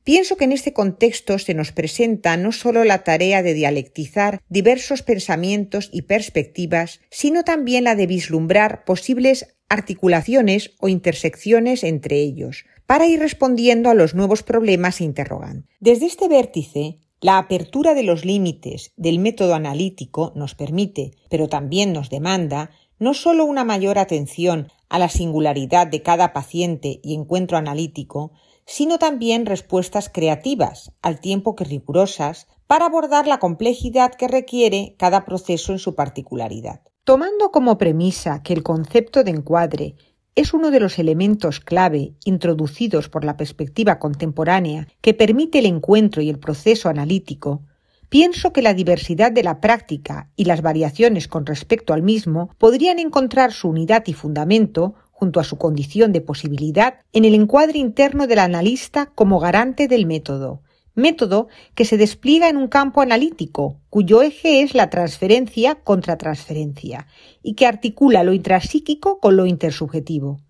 Pienso 0.02 0.36
que 0.36 0.46
en 0.46 0.52
este 0.52 0.72
contexto 0.72 1.38
se 1.38 1.54
nos 1.54 1.70
presenta 1.70 2.36
no 2.36 2.50
solo 2.50 2.82
la 2.82 3.04
tarea 3.04 3.44
de 3.44 3.54
dialectizar 3.54 4.40
diversos 4.48 5.02
pensamientos 5.02 5.90
y 5.92 6.02
perspectivas, 6.02 7.00
sino 7.08 7.44
también 7.44 7.84
la 7.84 7.94
de 7.94 8.08
vislumbrar 8.08 8.84
posibles 8.84 9.54
articulaciones 9.70 10.72
o 10.80 10.88
intersecciones 10.88 11.84
entre 11.84 12.20
ellos, 12.20 12.66
para 12.86 13.06
ir 13.06 13.20
respondiendo 13.20 13.88
a 13.88 13.94
los 13.94 14.14
nuevos 14.14 14.42
problemas 14.42 15.00
e 15.00 15.04
interrogantes. 15.04 15.70
Desde 15.80 16.06
este 16.06 16.28
vértice, 16.28 16.98
la 17.20 17.38
apertura 17.38 17.94
de 17.94 18.02
los 18.02 18.24
límites 18.24 18.92
del 18.96 19.18
método 19.18 19.54
analítico 19.54 20.32
nos 20.34 20.54
permite, 20.54 21.12
pero 21.30 21.48
también 21.48 21.92
nos 21.92 22.10
demanda, 22.10 22.70
no 22.98 23.14
solo 23.14 23.44
una 23.44 23.62
mayor 23.62 23.98
atención 23.98 24.68
a 24.88 24.98
la 24.98 25.08
singularidad 25.08 25.86
de 25.86 26.02
cada 26.02 26.32
paciente 26.32 26.98
y 27.02 27.14
encuentro 27.14 27.56
analítico, 27.56 28.32
sino 28.66 28.98
también 28.98 29.46
respuestas 29.46 30.08
creativas, 30.08 30.92
al 31.00 31.20
tiempo 31.20 31.54
que 31.54 31.64
rigurosas, 31.64 32.48
para 32.66 32.86
abordar 32.86 33.26
la 33.26 33.38
complejidad 33.38 34.14
que 34.14 34.28
requiere 34.28 34.94
cada 34.98 35.24
proceso 35.24 35.72
en 35.72 35.78
su 35.78 35.94
particularidad. 35.94 36.82
Tomando 37.10 37.50
como 37.50 37.76
premisa 37.76 38.40
que 38.40 38.52
el 38.52 38.62
concepto 38.62 39.24
de 39.24 39.32
encuadre 39.32 39.96
es 40.36 40.54
uno 40.54 40.70
de 40.70 40.78
los 40.78 40.96
elementos 41.00 41.58
clave 41.58 42.14
introducidos 42.24 43.08
por 43.08 43.24
la 43.24 43.36
perspectiva 43.36 43.98
contemporánea 43.98 44.86
que 45.00 45.12
permite 45.12 45.58
el 45.58 45.66
encuentro 45.66 46.22
y 46.22 46.30
el 46.30 46.38
proceso 46.38 46.88
analítico, 46.88 47.62
pienso 48.08 48.52
que 48.52 48.62
la 48.62 48.74
diversidad 48.74 49.32
de 49.32 49.42
la 49.42 49.60
práctica 49.60 50.30
y 50.36 50.44
las 50.44 50.62
variaciones 50.62 51.26
con 51.26 51.46
respecto 51.46 51.94
al 51.94 52.04
mismo 52.04 52.54
podrían 52.58 53.00
encontrar 53.00 53.50
su 53.50 53.68
unidad 53.68 54.04
y 54.06 54.12
fundamento 54.12 54.94
junto 55.10 55.40
a 55.40 55.44
su 55.44 55.58
condición 55.58 56.12
de 56.12 56.20
posibilidad 56.20 57.00
en 57.12 57.24
el 57.24 57.34
encuadre 57.34 57.80
interno 57.80 58.28
del 58.28 58.38
analista 58.38 59.06
como 59.16 59.40
garante 59.40 59.88
del 59.88 60.06
método, 60.06 60.62
método 61.00 61.48
que 61.74 61.84
se 61.84 61.96
despliega 61.96 62.48
en 62.48 62.56
un 62.56 62.68
campo 62.68 63.00
analítico, 63.00 63.80
cuyo 63.88 64.22
eje 64.22 64.62
es 64.62 64.74
la 64.74 64.90
transferencia 64.90 65.76
contra 65.76 66.18
transferencia, 66.18 67.06
y 67.42 67.54
que 67.54 67.66
articula 67.66 68.22
lo 68.22 68.32
intrapsíquico 68.32 69.18
con 69.18 69.36
lo 69.36 69.46
intersubjetivo. 69.46 70.40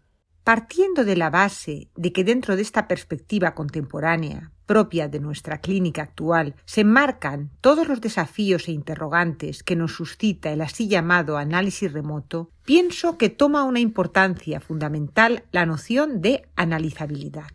Partiendo 0.45 1.05
de 1.05 1.17
la 1.17 1.31
base 1.31 1.89
de 1.97 2.13
que 2.13 2.25
dentro 2.25 2.57
de 2.57 2.63
esta 2.63 2.89
perspectiva 2.89 3.55
contemporánea, 3.55 4.53
propia 4.71 5.09
de 5.09 5.19
nuestra 5.19 5.61
clínica 5.61 6.03
actual, 6.03 6.55
se 6.65 6.83
enmarcan 6.83 7.51
todos 7.61 7.89
los 7.89 8.01
desafíos 8.01 8.69
e 8.69 8.73
interrogantes 8.73 9.65
que 9.65 9.75
nos 9.75 9.95
suscita 9.95 10.53
el 10.53 10.61
así 10.61 10.87
llamado 10.87 11.39
análisis 11.39 11.93
remoto, 11.93 12.51
pienso 12.65 13.19
que 13.19 13.31
toma 13.31 13.65
una 13.65 13.81
importancia 13.81 14.61
fundamental 14.61 15.43
la 15.51 15.67
noción 15.67 16.21
de 16.21 16.47
analizabilidad. 16.55 17.51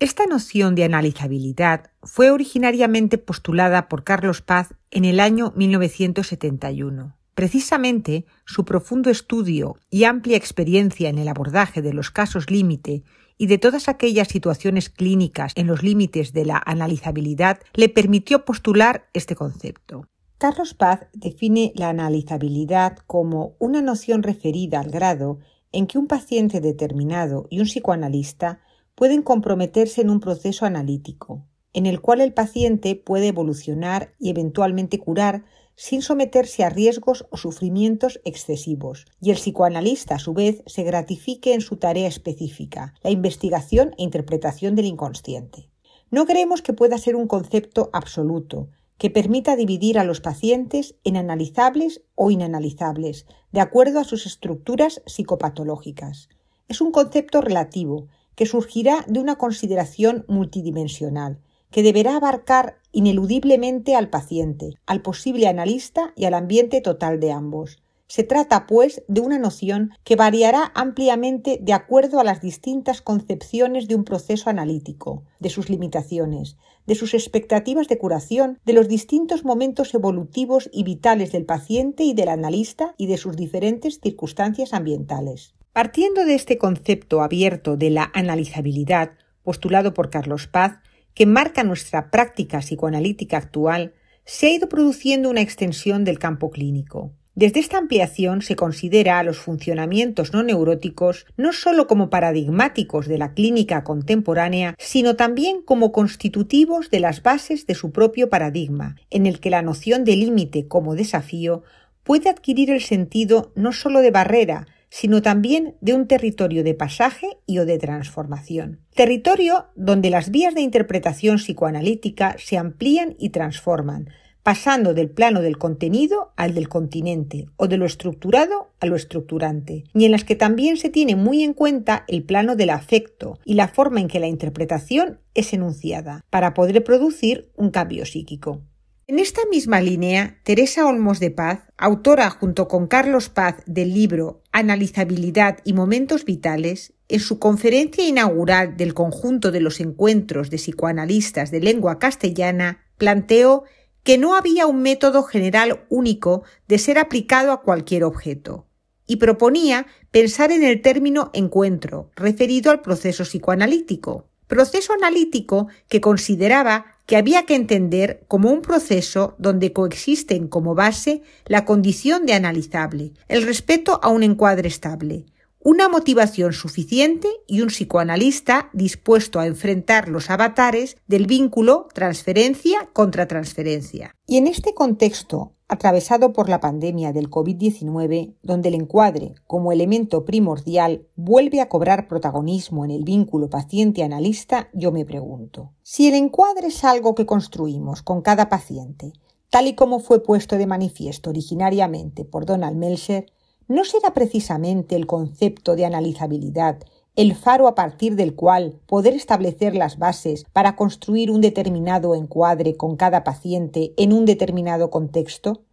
Esta 0.00 0.26
noción 0.26 0.76
de 0.76 0.84
analizabilidad 0.84 1.90
fue 2.04 2.30
originariamente 2.30 3.18
postulada 3.18 3.88
por 3.88 4.04
Carlos 4.04 4.42
Paz 4.42 4.72
en 4.92 5.04
el 5.04 5.18
año 5.18 5.52
1971. 5.56 7.16
Precisamente 7.34 8.24
su 8.44 8.64
profundo 8.64 9.10
estudio 9.10 9.74
y 9.90 10.04
amplia 10.04 10.36
experiencia 10.36 11.08
en 11.08 11.18
el 11.18 11.26
abordaje 11.26 11.82
de 11.82 11.92
los 11.92 12.12
casos 12.12 12.48
límite 12.48 13.02
y 13.38 13.48
de 13.48 13.58
todas 13.58 13.88
aquellas 13.88 14.28
situaciones 14.28 14.88
clínicas 14.88 15.52
en 15.56 15.66
los 15.66 15.82
límites 15.82 16.32
de 16.32 16.44
la 16.44 16.62
analizabilidad 16.64 17.58
le 17.74 17.88
permitió 17.88 18.44
postular 18.44 19.08
este 19.14 19.34
concepto. 19.34 20.06
Carlos 20.38 20.74
Paz 20.74 21.08
define 21.12 21.72
la 21.74 21.88
analizabilidad 21.88 22.98
como 23.08 23.56
una 23.58 23.82
noción 23.82 24.22
referida 24.22 24.78
al 24.78 24.92
grado 24.92 25.40
en 25.72 25.88
que 25.88 25.98
un 25.98 26.06
paciente 26.06 26.60
determinado 26.60 27.48
y 27.50 27.58
un 27.58 27.66
psicoanalista 27.66 28.60
pueden 28.98 29.22
comprometerse 29.22 30.00
en 30.00 30.10
un 30.10 30.18
proceso 30.18 30.66
analítico, 30.66 31.46
en 31.72 31.86
el 31.86 32.00
cual 32.00 32.20
el 32.20 32.32
paciente 32.32 32.96
puede 32.96 33.28
evolucionar 33.28 34.12
y 34.18 34.28
eventualmente 34.28 34.98
curar 34.98 35.44
sin 35.76 36.02
someterse 36.02 36.64
a 36.64 36.68
riesgos 36.68 37.24
o 37.30 37.36
sufrimientos 37.36 38.20
excesivos, 38.24 39.06
y 39.20 39.30
el 39.30 39.36
psicoanalista 39.36 40.16
a 40.16 40.18
su 40.18 40.34
vez 40.34 40.64
se 40.66 40.82
gratifique 40.82 41.54
en 41.54 41.60
su 41.60 41.76
tarea 41.76 42.08
específica, 42.08 42.94
la 43.04 43.10
investigación 43.10 43.94
e 43.98 44.02
interpretación 44.02 44.74
del 44.74 44.86
inconsciente. 44.86 45.70
No 46.10 46.26
creemos 46.26 46.60
que 46.60 46.72
pueda 46.72 46.98
ser 46.98 47.14
un 47.14 47.28
concepto 47.28 47.90
absoluto, 47.92 48.68
que 48.96 49.10
permita 49.10 49.54
dividir 49.54 50.00
a 50.00 50.04
los 50.04 50.20
pacientes 50.20 50.96
en 51.04 51.16
analizables 51.16 52.02
o 52.16 52.32
inanalizables, 52.32 53.26
de 53.52 53.60
acuerdo 53.60 54.00
a 54.00 54.04
sus 54.04 54.26
estructuras 54.26 55.02
psicopatológicas. 55.06 56.30
Es 56.66 56.80
un 56.80 56.90
concepto 56.90 57.40
relativo, 57.40 58.08
que 58.38 58.46
surgirá 58.46 59.04
de 59.08 59.18
una 59.18 59.34
consideración 59.34 60.24
multidimensional, 60.28 61.40
que 61.72 61.82
deberá 61.82 62.14
abarcar 62.14 62.76
ineludiblemente 62.92 63.96
al 63.96 64.10
paciente, 64.10 64.74
al 64.86 65.02
posible 65.02 65.48
analista 65.48 66.12
y 66.14 66.26
al 66.26 66.34
ambiente 66.34 66.80
total 66.80 67.18
de 67.18 67.32
ambos. 67.32 67.82
Se 68.06 68.22
trata, 68.22 68.68
pues, 68.68 69.02
de 69.08 69.22
una 69.22 69.40
noción 69.40 69.90
que 70.04 70.14
variará 70.14 70.70
ampliamente 70.76 71.58
de 71.60 71.72
acuerdo 71.72 72.20
a 72.20 72.24
las 72.24 72.40
distintas 72.40 73.02
concepciones 73.02 73.88
de 73.88 73.96
un 73.96 74.04
proceso 74.04 74.48
analítico, 74.48 75.24
de 75.40 75.50
sus 75.50 75.68
limitaciones, 75.68 76.56
de 76.86 76.94
sus 76.94 77.14
expectativas 77.14 77.88
de 77.88 77.98
curación, 77.98 78.60
de 78.64 78.72
los 78.72 78.86
distintos 78.86 79.44
momentos 79.44 79.92
evolutivos 79.94 80.70
y 80.72 80.84
vitales 80.84 81.32
del 81.32 81.44
paciente 81.44 82.04
y 82.04 82.14
del 82.14 82.28
analista 82.28 82.94
y 82.98 83.08
de 83.08 83.16
sus 83.16 83.34
diferentes 83.34 83.98
circunstancias 84.00 84.74
ambientales. 84.74 85.57
Partiendo 85.78 86.24
de 86.24 86.34
este 86.34 86.58
concepto 86.58 87.22
abierto 87.22 87.76
de 87.76 87.90
la 87.90 88.10
analizabilidad, 88.12 89.12
postulado 89.44 89.94
por 89.94 90.10
Carlos 90.10 90.48
Paz, 90.48 90.78
que 91.14 91.24
marca 91.24 91.62
nuestra 91.62 92.10
práctica 92.10 92.58
psicoanalítica 92.58 93.36
actual, 93.36 93.94
se 94.24 94.48
ha 94.48 94.50
ido 94.50 94.68
produciendo 94.68 95.30
una 95.30 95.40
extensión 95.40 96.02
del 96.02 96.18
campo 96.18 96.50
clínico. 96.50 97.12
Desde 97.36 97.60
esta 97.60 97.78
ampliación 97.78 98.42
se 98.42 98.56
considera 98.56 99.20
a 99.20 99.22
los 99.22 99.38
funcionamientos 99.38 100.32
no 100.32 100.42
neuróticos 100.42 101.26
no 101.36 101.52
sólo 101.52 101.86
como 101.86 102.10
paradigmáticos 102.10 103.06
de 103.06 103.18
la 103.18 103.32
clínica 103.32 103.84
contemporánea, 103.84 104.74
sino 104.80 105.14
también 105.14 105.62
como 105.62 105.92
constitutivos 105.92 106.90
de 106.90 106.98
las 106.98 107.22
bases 107.22 107.68
de 107.68 107.76
su 107.76 107.92
propio 107.92 108.28
paradigma, 108.28 108.96
en 109.10 109.26
el 109.26 109.38
que 109.38 109.50
la 109.50 109.62
noción 109.62 110.04
de 110.04 110.16
límite 110.16 110.66
como 110.66 110.96
desafío 110.96 111.62
puede 112.02 112.30
adquirir 112.30 112.72
el 112.72 112.80
sentido 112.80 113.52
no 113.54 113.70
sólo 113.72 114.00
de 114.00 114.10
barrera, 114.10 114.66
sino 114.90 115.22
también 115.22 115.76
de 115.80 115.94
un 115.94 116.06
territorio 116.06 116.64
de 116.64 116.74
pasaje 116.74 117.38
y 117.46 117.58
o 117.58 117.66
de 117.66 117.78
transformación. 117.78 118.80
Territorio 118.94 119.66
donde 119.76 120.10
las 120.10 120.30
vías 120.30 120.54
de 120.54 120.62
interpretación 120.62 121.36
psicoanalítica 121.36 122.36
se 122.38 122.56
amplían 122.56 123.14
y 123.18 123.30
transforman, 123.30 124.08
pasando 124.42 124.94
del 124.94 125.10
plano 125.10 125.42
del 125.42 125.58
contenido 125.58 126.32
al 126.36 126.54
del 126.54 126.70
continente 126.70 127.48
o 127.56 127.68
de 127.68 127.76
lo 127.76 127.84
estructurado 127.84 128.70
a 128.80 128.86
lo 128.86 128.96
estructurante, 128.96 129.84
y 129.92 130.06
en 130.06 130.12
las 130.12 130.24
que 130.24 130.36
también 130.36 130.78
se 130.78 130.88
tiene 130.88 131.16
muy 131.16 131.42
en 131.42 131.52
cuenta 131.52 132.04
el 132.08 132.22
plano 132.22 132.56
del 132.56 132.70
afecto 132.70 133.38
y 133.44 133.54
la 133.54 133.68
forma 133.68 134.00
en 134.00 134.08
que 134.08 134.20
la 134.20 134.26
interpretación 134.26 135.20
es 135.34 135.52
enunciada, 135.52 136.24
para 136.30 136.54
poder 136.54 136.82
producir 136.82 137.50
un 137.56 137.70
cambio 137.70 138.06
psíquico. 138.06 138.62
En 139.10 139.18
esta 139.18 139.40
misma 139.50 139.80
línea, 139.80 140.38
Teresa 140.42 140.86
Olmos 140.86 141.18
de 141.18 141.30
Paz, 141.30 141.60
autora 141.78 142.28
junto 142.28 142.68
con 142.68 142.86
Carlos 142.88 143.30
Paz 143.30 143.54
del 143.64 143.94
libro 143.94 144.42
Analizabilidad 144.52 145.60
y 145.64 145.72
Momentos 145.72 146.26
Vitales, 146.26 146.92
en 147.08 147.20
su 147.20 147.38
conferencia 147.38 148.06
inaugural 148.06 148.76
del 148.76 148.92
conjunto 148.92 149.50
de 149.50 149.62
los 149.62 149.80
encuentros 149.80 150.50
de 150.50 150.58
psicoanalistas 150.58 151.50
de 151.50 151.60
lengua 151.60 151.98
castellana, 151.98 152.84
planteó 152.98 153.64
que 154.02 154.18
no 154.18 154.36
había 154.36 154.66
un 154.66 154.82
método 154.82 155.22
general 155.22 155.86
único 155.88 156.42
de 156.66 156.76
ser 156.76 156.98
aplicado 156.98 157.52
a 157.52 157.62
cualquier 157.62 158.04
objeto, 158.04 158.66
y 159.06 159.16
proponía 159.16 159.86
pensar 160.10 160.52
en 160.52 160.62
el 160.62 160.82
término 160.82 161.30
encuentro, 161.32 162.10
referido 162.14 162.70
al 162.70 162.82
proceso 162.82 163.24
psicoanalítico, 163.24 164.28
proceso 164.48 164.92
analítico 164.92 165.68
que 165.88 166.02
consideraba 166.02 166.97
que 167.08 167.16
había 167.16 167.46
que 167.46 167.54
entender 167.54 168.22
como 168.28 168.50
un 168.50 168.60
proceso 168.60 169.34
donde 169.38 169.72
coexisten 169.72 170.46
como 170.46 170.74
base 170.74 171.22
la 171.46 171.64
condición 171.64 172.26
de 172.26 172.34
analizable, 172.34 173.12
el 173.28 173.44
respeto 173.44 173.98
a 174.02 174.10
un 174.10 174.22
encuadre 174.22 174.68
estable, 174.68 175.24
una 175.58 175.88
motivación 175.88 176.52
suficiente 176.52 177.26
y 177.46 177.62
un 177.62 177.68
psicoanalista 177.68 178.68
dispuesto 178.74 179.40
a 179.40 179.46
enfrentar 179.46 180.10
los 180.10 180.28
avatares 180.28 180.98
del 181.06 181.26
vínculo 181.26 181.88
transferencia 181.94 182.90
contra 182.92 183.26
transferencia. 183.26 184.14
Y 184.26 184.36
en 184.36 184.46
este 184.46 184.74
contexto, 184.74 185.54
atravesado 185.68 186.32
por 186.32 186.48
la 186.48 186.60
pandemia 186.60 187.12
del 187.12 187.30
COVID-19, 187.30 188.34
donde 188.42 188.70
el 188.70 188.74
encuadre, 188.74 189.34
como 189.46 189.70
elemento 189.70 190.24
primordial, 190.24 191.06
vuelve 191.14 191.60
a 191.60 191.68
cobrar 191.68 192.08
protagonismo 192.08 192.86
en 192.86 192.90
el 192.90 193.04
vínculo 193.04 193.50
paciente-analista, 193.50 194.70
yo 194.72 194.92
me 194.92 195.04
pregunto, 195.04 195.72
si 195.82 196.08
el 196.08 196.14
encuadre 196.14 196.68
es 196.68 196.84
algo 196.84 197.14
que 197.14 197.26
construimos 197.26 198.02
con 198.02 198.22
cada 198.22 198.48
paciente, 198.48 199.12
tal 199.50 199.66
y 199.66 199.74
como 199.74 200.00
fue 200.00 200.22
puesto 200.22 200.56
de 200.56 200.66
manifiesto 200.66 201.28
originariamente 201.30 202.24
por 202.24 202.46
Donald 202.46 202.76
Melcher, 202.76 203.26
¿no 203.68 203.84
será 203.84 204.14
precisamente 204.14 204.96
el 204.96 205.06
concepto 205.06 205.76
de 205.76 205.84
analizabilidad 205.84 206.78
el 207.18 207.34
faro 207.34 207.66
a 207.66 207.74
partir 207.74 208.14
del 208.14 208.36
cual 208.36 208.78
poder 208.86 209.12
establecer 209.14 209.74
las 209.74 209.98
bases 209.98 210.44
para 210.52 210.76
construir 210.76 211.32
un 211.32 211.40
determinado 211.40 212.14
encuadre 212.14 212.76
con 212.76 212.94
cada 212.94 213.24
paciente 213.24 213.92
en 213.96 214.12
un 214.12 214.24
determinado 214.24 214.88
contexto? 214.88 215.64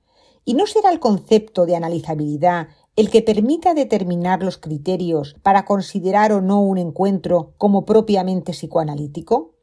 ¿Y 0.43 0.55
no 0.55 0.65
será 0.65 0.89
el 0.89 0.99
concepto 0.99 1.67
de 1.67 1.75
analizabilidad 1.75 2.69
el 2.95 3.11
que 3.11 3.21
permita 3.21 3.75
determinar 3.75 4.41
los 4.41 4.57
criterios 4.57 5.35
para 5.43 5.65
considerar 5.65 6.31
o 6.31 6.41
no 6.41 6.63
un 6.63 6.79
encuentro 6.79 7.53
como 7.59 7.85
propiamente 7.85 8.51
psicoanalítico? 8.51 9.54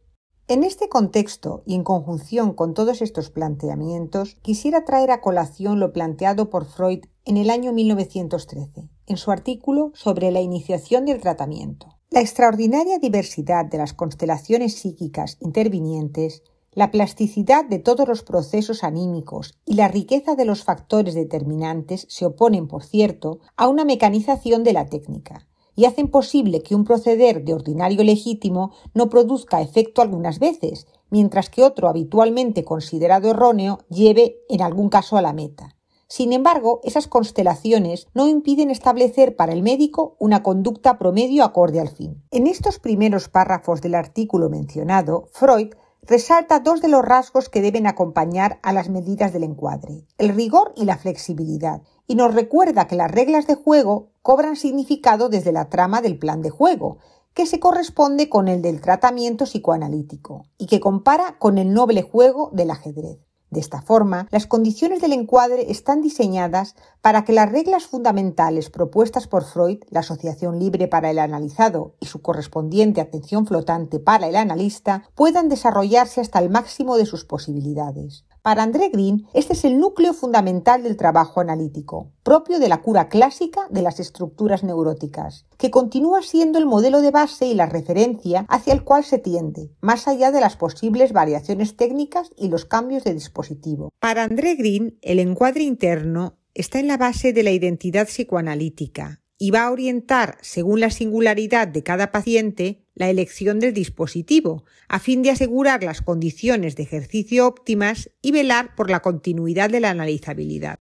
En 0.53 0.65
este 0.65 0.91
contexto 0.91 1.63
y 1.65 1.75
en 1.75 1.83
conjunción 1.83 2.53
con 2.53 2.75
todos 2.75 3.01
estos 3.01 3.31
planteamientos, 3.31 4.37
quisiera 4.43 4.85
traer 4.85 5.11
a 5.11 5.23
colación 5.23 5.81
lo 5.81 5.95
planteado 5.95 6.51
por 6.51 6.67
Freud 6.67 7.07
en 7.25 7.39
el 7.39 7.49
año 7.49 7.73
1913, 7.73 8.87
en 9.07 9.17
su 9.17 9.31
artículo 9.31 9.93
sobre 9.95 10.31
la 10.31 10.43
iniciación 10.43 11.07
del 11.07 11.23
tratamiento. 11.23 11.97
La 12.11 12.21
extraordinaria 12.21 12.99
diversidad 12.99 13.65
de 13.65 13.79
las 13.79 13.95
constelaciones 13.95 14.75
psíquicas 14.75 15.39
intervinientes, 15.41 16.43
la 16.73 16.91
plasticidad 16.91 17.65
de 17.65 17.79
todos 17.79 18.07
los 18.07 18.23
procesos 18.23 18.85
anímicos 18.85 19.59
y 19.65 19.77
la 19.77 19.89
riqueza 19.89 20.35
de 20.35 20.45
los 20.45 20.65
factores 20.65 21.15
determinantes 21.15 22.05
se 22.11 22.27
oponen, 22.27 22.69
por 22.69 22.85
cierto, 22.85 23.41
a 23.57 23.69
una 23.69 23.87
mecanización 23.87 24.65
de 24.65 24.75
la 24.75 24.85
técnica, 24.85 25.47
y 25.75 25.85
hacen 25.85 26.09
posible 26.09 26.63
que 26.63 26.75
un 26.75 26.85
proceder 26.85 27.45
de 27.45 27.55
ordinario 27.55 28.03
legítimo 28.05 28.73
no 28.95 29.09
produzca 29.09 29.61
efecto 29.61 30.03
algunas 30.03 30.39
veces, 30.39 30.87
mientras 31.11 31.51
que 31.51 31.63
otro 31.63 31.89
habitualmente 31.89 32.65
considerado 32.65 33.31
erróneo 33.31 33.79
lleve 33.89 34.39
en 34.49 34.63
algún 34.63 34.89
caso 34.89 35.17
a 35.17 35.23
la 35.23 35.33
meta. 35.33 35.77
Sin 36.09 36.35
embargo, 36.35 36.81
esas 36.85 37.07
constelaciones 37.07 38.07
no 38.13 38.29
impiden 38.29 38.71
establecer 38.71 39.35
para 39.35 39.55
el 39.55 39.63
médico 39.63 40.15
una 40.19 40.43
conducta 40.43 40.99
promedio 40.99 41.43
acorde 41.43 41.81
al 41.81 41.89
fin. 41.89 42.23
En 42.31 42.47
estos 42.47 42.79
primeros 42.79 43.31
párrafos 43.31 43.81
del 43.81 43.95
artículo 43.95 44.51
mencionado, 44.51 45.29
Freud 45.33 45.73
resalta 46.03 46.61
dos 46.61 46.83
de 46.83 46.89
los 46.89 47.03
rasgos 47.03 47.49
que 47.49 47.63
deben 47.63 47.87
acompañar 47.87 48.59
a 48.63 48.75
las 48.75 48.91
medidas 48.91 49.33
del 49.33 49.45
encuadre, 49.45 50.05
el 50.19 50.31
rigor 50.31 50.75
y 50.77 50.85
la 50.85 50.99
flexibilidad, 50.99 51.81
y 52.07 52.15
nos 52.15 52.35
recuerda 52.35 52.87
que 52.89 52.97
las 52.97 53.11
reglas 53.11 53.47
de 53.47 53.55
juego 53.55 54.12
cobran 54.23 54.57
significado 54.57 55.29
desde 55.29 55.53
la 55.53 55.69
trama 55.69 56.01
del 56.01 56.19
plan 56.19 56.41
de 56.41 56.51
juego, 56.51 56.99
que 57.35 57.47
se 57.47 57.61
corresponde 57.61 58.29
con 58.29 58.49
el 58.49 58.63
del 58.63 58.81
tratamiento 58.81 59.45
psicoanalítico 59.45 60.47
y 60.59 60.67
que 60.67 60.81
compara 60.81 61.39
con 61.39 61.59
el 61.59 61.73
noble 61.73 62.03
juego 62.03 62.51
del 62.53 62.71
ajedrez. 62.71 63.19
De 63.53 63.61
esta 63.61 63.83
forma, 63.83 64.29
las 64.31 64.47
condiciones 64.47 65.03
del 65.03 65.13
encuadre 65.13 65.71
están 65.71 66.01
diseñadas 66.01 66.75
para 67.03 67.23
que 67.23 67.35
las 67.35 67.53
reglas 67.53 67.85
fundamentales 67.85 68.71
propuestas 68.71 69.27
por 69.27 69.45
Freud, 69.45 69.81
la 69.91 70.01
asociación 70.01 70.59
libre 70.59 70.89
para 70.89 71.11
el 71.11 71.19
analizado 71.19 71.95
y 72.01 72.07
su 72.07 72.23
correspondiente 72.23 73.03
atención 73.03 73.47
flotante 73.47 74.01
para 74.01 74.27
el 74.27 74.37
analista, 74.37 75.05
puedan 75.15 75.51
desarrollarse 75.51 76.23
hasta 76.23 76.39
el 76.39 76.49
máximo 76.49 76.97
de 76.97 77.05
sus 77.05 77.27
posibilidades. 77.27 78.25
Para 78.43 78.65
André 78.65 78.89
Green, 78.89 79.29
este 79.35 79.53
es 79.53 79.65
el 79.65 79.79
núcleo 79.79 80.13
fundamental 80.13 80.83
del 80.83 80.97
trabajo 80.97 81.41
analítico, 81.41 82.11
propio 82.25 82.59
de 82.59 82.69
la 82.69 82.83
cura 82.83 83.09
clásica 83.09 83.69
de 83.71 83.83
las 83.83 84.01
estructuras 84.01 84.65
neuróticas, 84.65 85.47
que 85.59 85.71
continúa 85.71 86.23
siendo 86.23 86.59
el 86.59 86.67
modelo 86.67 87.03
de 87.03 87.13
base 87.13 87.47
y 87.47 87.55
la 87.55 87.67
referencia 87.67 88.45
hacia 88.49 88.73
el 88.73 88.83
cual 88.83 89.05
se 89.05 89.19
tiende, 89.19 89.71
más 89.81 90.09
allá 90.09 90.33
de 90.33 90.41
las 90.41 90.57
posibles 90.57 91.13
variaciones 91.13 91.77
técnicas 91.77 92.31
y 92.37 92.49
los 92.49 92.65
cambios 92.65 93.05
de 93.05 93.15
dispositivo. 93.15 93.91
Para 94.01 94.25
André 94.25 94.57
Green, 94.57 94.99
el 95.03 95.21
encuadre 95.21 95.63
interno 95.63 96.37
está 96.53 96.81
en 96.81 96.89
la 96.89 96.97
base 96.97 97.33
de 97.33 97.45
la 97.45 97.53
identidad 97.53 98.09
psicoanalítica, 98.09 99.22
y 99.43 99.51
va 99.51 99.65
a 99.65 99.73
orientar, 99.73 100.39
según 100.41 100.79
la 100.79 100.91
singularidad 100.91 101.67
de 101.67 101.83
cada 101.83 102.13
paciente, 102.13 102.87
la 102.95 103.11
elección 103.11 103.59
del 103.59 103.75
dispositivo, 103.75 104.63
a 104.89 105.01
fin 105.01 105.25
de 105.25 105.31
asegurar 105.31 105.83
las 105.83 106.01
condiciones 106.01 106.77
de 106.77 106.85
ejercicio 106.85 107.49
óptimas 107.49 108.09
y 108.23 108.31
velar 108.31 108.77
por 108.77 108.89
la 108.89 109.01
continuidad 109.01 109.69
de 109.69 109.81
la 109.81 109.91
analizabilidad. 109.91 110.79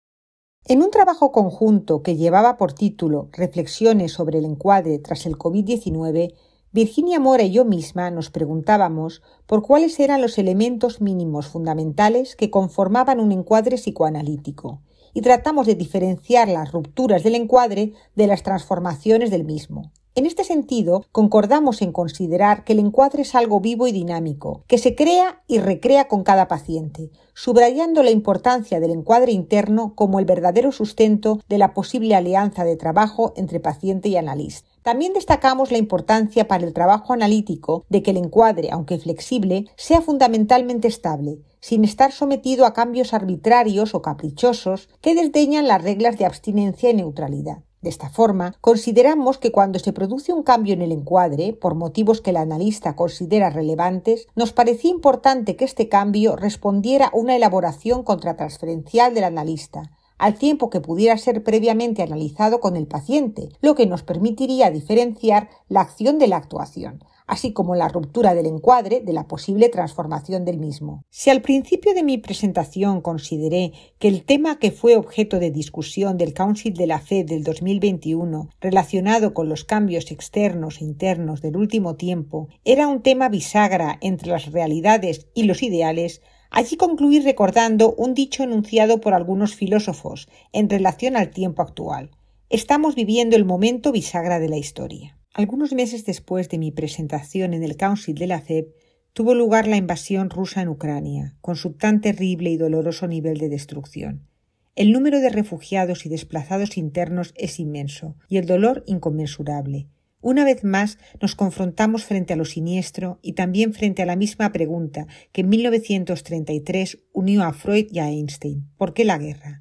En 0.63 0.83
un 0.83 0.91
trabajo 0.91 1.31
conjunto 1.31 2.03
que 2.03 2.17
llevaba 2.17 2.57
por 2.57 2.73
título 2.73 3.29
Reflexiones 3.31 4.11
sobre 4.11 4.37
el 4.37 4.45
encuadre 4.45 4.99
tras 4.99 5.25
el 5.25 5.39
COVID-19, 5.39 6.35
Virginia 6.71 7.19
Mora 7.19 7.41
y 7.41 7.53
yo 7.53 7.65
misma 7.65 8.11
nos 8.11 8.29
preguntábamos 8.29 9.23
por 9.47 9.63
cuáles 9.63 9.99
eran 9.99 10.21
los 10.21 10.37
elementos 10.37 11.01
mínimos 11.01 11.47
fundamentales 11.47 12.35
que 12.35 12.51
conformaban 12.51 13.19
un 13.19 13.31
encuadre 13.31 13.77
psicoanalítico 13.77 14.83
y 15.13 15.21
tratamos 15.21 15.67
de 15.67 15.75
diferenciar 15.75 16.47
las 16.47 16.71
rupturas 16.71 17.23
del 17.23 17.35
encuadre 17.35 17.93
de 18.15 18.27
las 18.27 18.43
transformaciones 18.43 19.31
del 19.31 19.43
mismo. 19.43 19.91
En 20.13 20.25
este 20.25 20.43
sentido, 20.43 21.05
concordamos 21.13 21.81
en 21.81 21.93
considerar 21.93 22.65
que 22.65 22.73
el 22.73 22.79
encuadre 22.79 23.21
es 23.21 23.33
algo 23.33 23.61
vivo 23.61 23.87
y 23.87 23.93
dinámico, 23.93 24.65
que 24.67 24.77
se 24.77 24.93
crea 24.93 25.41
y 25.47 25.59
recrea 25.59 26.09
con 26.09 26.23
cada 26.23 26.49
paciente, 26.49 27.11
subrayando 27.33 28.03
la 28.03 28.11
importancia 28.11 28.81
del 28.81 28.91
encuadre 28.91 29.31
interno 29.31 29.95
como 29.95 30.19
el 30.19 30.25
verdadero 30.25 30.73
sustento 30.73 31.39
de 31.47 31.57
la 31.57 31.73
posible 31.73 32.13
alianza 32.13 32.65
de 32.65 32.75
trabajo 32.75 33.31
entre 33.37 33.61
paciente 33.61 34.09
y 34.09 34.17
analista. 34.17 34.67
También 34.81 35.13
destacamos 35.13 35.71
la 35.71 35.77
importancia 35.77 36.45
para 36.45 36.65
el 36.65 36.73
trabajo 36.73 37.13
analítico 37.13 37.85
de 37.87 38.03
que 38.03 38.11
el 38.11 38.17
encuadre, 38.17 38.69
aunque 38.69 38.99
flexible, 38.99 39.67
sea 39.77 40.01
fundamentalmente 40.01 40.89
estable, 40.89 41.39
sin 41.61 41.85
estar 41.85 42.11
sometido 42.11 42.65
a 42.65 42.73
cambios 42.73 43.13
arbitrarios 43.13 43.95
o 43.95 44.01
caprichosos 44.01 44.89
que 44.99 45.15
desdeñan 45.15 45.67
las 45.67 45.81
reglas 45.81 46.17
de 46.17 46.25
abstinencia 46.25 46.89
y 46.89 46.95
neutralidad. 46.95 47.63
De 47.81 47.89
esta 47.89 48.09
forma, 48.09 48.55
consideramos 48.61 49.39
que 49.39 49.51
cuando 49.51 49.79
se 49.79 49.91
produce 49.91 50.33
un 50.33 50.43
cambio 50.43 50.73
en 50.73 50.83
el 50.83 50.91
encuadre, 50.91 51.53
por 51.53 51.73
motivos 51.73 52.21
que 52.21 52.29
el 52.29 52.37
analista 52.37 52.95
considera 52.95 53.49
relevantes, 53.49 54.27
nos 54.35 54.53
parecía 54.53 54.91
importante 54.91 55.55
que 55.55 55.65
este 55.65 55.89
cambio 55.89 56.35
respondiera 56.35 57.07
a 57.07 57.15
una 57.15 57.35
elaboración 57.35 58.03
contratransferencial 58.03 59.15
del 59.15 59.23
analista, 59.23 59.91
al 60.19 60.35
tiempo 60.35 60.69
que 60.69 60.81
pudiera 60.81 61.17
ser 61.17 61.43
previamente 61.43 62.03
analizado 62.03 62.59
con 62.59 62.77
el 62.77 62.85
paciente, 62.85 63.49
lo 63.61 63.73
que 63.73 63.87
nos 63.87 64.03
permitiría 64.03 64.69
diferenciar 64.69 65.49
la 65.67 65.81
acción 65.81 66.19
de 66.19 66.27
la 66.27 66.37
actuación, 66.37 67.03
así 67.31 67.53
como 67.53 67.75
la 67.75 67.87
ruptura 67.87 68.33
del 68.33 68.45
encuadre 68.45 68.99
de 68.99 69.13
la 69.13 69.25
posible 69.25 69.69
transformación 69.69 70.43
del 70.43 70.57
mismo. 70.57 71.05
Si 71.09 71.29
al 71.29 71.41
principio 71.41 71.93
de 71.93 72.03
mi 72.03 72.17
presentación 72.17 72.99
consideré 72.99 73.71
que 73.99 74.09
el 74.09 74.25
tema 74.25 74.59
que 74.59 74.69
fue 74.69 74.97
objeto 74.97 75.39
de 75.39 75.49
discusión 75.49 76.17
del 76.17 76.33
Council 76.33 76.73
de 76.73 76.87
la 76.87 76.99
Fe 76.99 77.23
del 77.23 77.45
2021 77.45 78.49
relacionado 78.59 79.33
con 79.33 79.47
los 79.47 79.63
cambios 79.63 80.11
externos 80.11 80.81
e 80.81 80.83
internos 80.83 81.41
del 81.41 81.55
último 81.55 81.95
tiempo 81.95 82.49
era 82.65 82.89
un 82.89 83.01
tema 83.01 83.29
bisagra 83.29 83.97
entre 84.01 84.29
las 84.29 84.51
realidades 84.51 85.27
y 85.33 85.43
los 85.43 85.63
ideales, 85.63 86.21
Allí 86.53 86.75
concluí 86.75 87.21
recordando 87.21 87.93
un 87.93 88.13
dicho 88.13 88.43
enunciado 88.43 88.99
por 88.99 89.13
algunos 89.13 89.55
filósofos 89.55 90.27
en 90.51 90.69
relación 90.69 91.15
al 91.15 91.29
tiempo 91.29 91.61
actual. 91.61 92.11
Estamos 92.49 92.93
viviendo 92.93 93.37
el 93.37 93.45
momento 93.45 93.93
bisagra 93.93 94.37
de 94.41 94.49
la 94.49 94.57
historia. 94.57 95.20
Algunos 95.33 95.71
meses 95.71 96.05
después 96.05 96.49
de 96.49 96.57
mi 96.57 96.71
presentación 96.71 97.53
en 97.53 97.63
el 97.63 97.77
Council 97.77 98.15
de 98.15 98.27
la 98.27 98.41
FEB, 98.41 98.67
tuvo 99.13 99.33
lugar 99.33 99.65
la 99.65 99.77
invasión 99.77 100.29
rusa 100.29 100.61
en 100.61 100.67
Ucrania, 100.67 101.35
con 101.39 101.55
su 101.55 101.71
tan 101.71 102.01
terrible 102.01 102.49
y 102.49 102.57
doloroso 102.57 103.07
nivel 103.07 103.37
de 103.37 103.47
destrucción. 103.47 104.27
El 104.75 104.91
número 104.91 105.21
de 105.21 105.29
refugiados 105.29 106.05
y 106.05 106.09
desplazados 106.09 106.77
internos 106.77 107.33
es 107.37 107.59
inmenso 107.59 108.15
y 108.27 108.37
el 108.37 108.45
dolor 108.45 108.83
inconmensurable. 108.87 109.87
Una 110.19 110.43
vez 110.43 110.63
más 110.65 110.97
nos 111.21 111.35
confrontamos 111.35 112.03
frente 112.03 112.33
a 112.33 112.35
lo 112.35 112.45
siniestro 112.45 113.19
y 113.21 113.33
también 113.33 113.73
frente 113.73 114.01
a 114.01 114.05
la 114.05 114.17
misma 114.17 114.51
pregunta 114.51 115.07
que 115.31 115.41
en 115.41 115.49
1933 115.49 116.99
unió 117.13 117.43
a 117.43 117.53
Freud 117.53 117.87
y 117.89 117.99
a 117.99 118.09
Einstein 118.09 118.69
¿por 118.77 118.93
qué 118.93 119.03
la 119.05 119.17
guerra? 119.17 119.60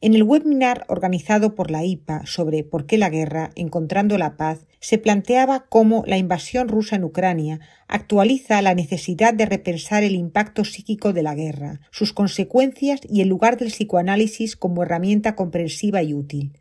En 0.00 0.14
el 0.14 0.22
webinar 0.22 0.84
organizado 0.86 1.56
por 1.56 1.72
la 1.72 1.84
IPA 1.84 2.24
sobre 2.24 2.62
¿Por 2.62 2.86
qué 2.86 2.98
la 2.98 3.10
guerra? 3.10 3.50
Encontrando 3.56 4.16
la 4.16 4.36
paz, 4.36 4.60
se 4.78 4.96
planteaba 4.96 5.66
cómo 5.68 6.04
la 6.06 6.16
invasión 6.16 6.68
rusa 6.68 6.94
en 6.94 7.02
Ucrania 7.02 7.58
actualiza 7.88 8.62
la 8.62 8.76
necesidad 8.76 9.34
de 9.34 9.46
repensar 9.46 10.04
el 10.04 10.14
impacto 10.14 10.64
psíquico 10.64 11.12
de 11.12 11.24
la 11.24 11.34
guerra, 11.34 11.80
sus 11.90 12.12
consecuencias 12.12 13.00
y 13.10 13.22
el 13.22 13.28
lugar 13.28 13.56
del 13.56 13.72
psicoanálisis 13.72 14.54
como 14.54 14.84
herramienta 14.84 15.34
comprensiva 15.34 16.00
y 16.00 16.14
útil. 16.14 16.52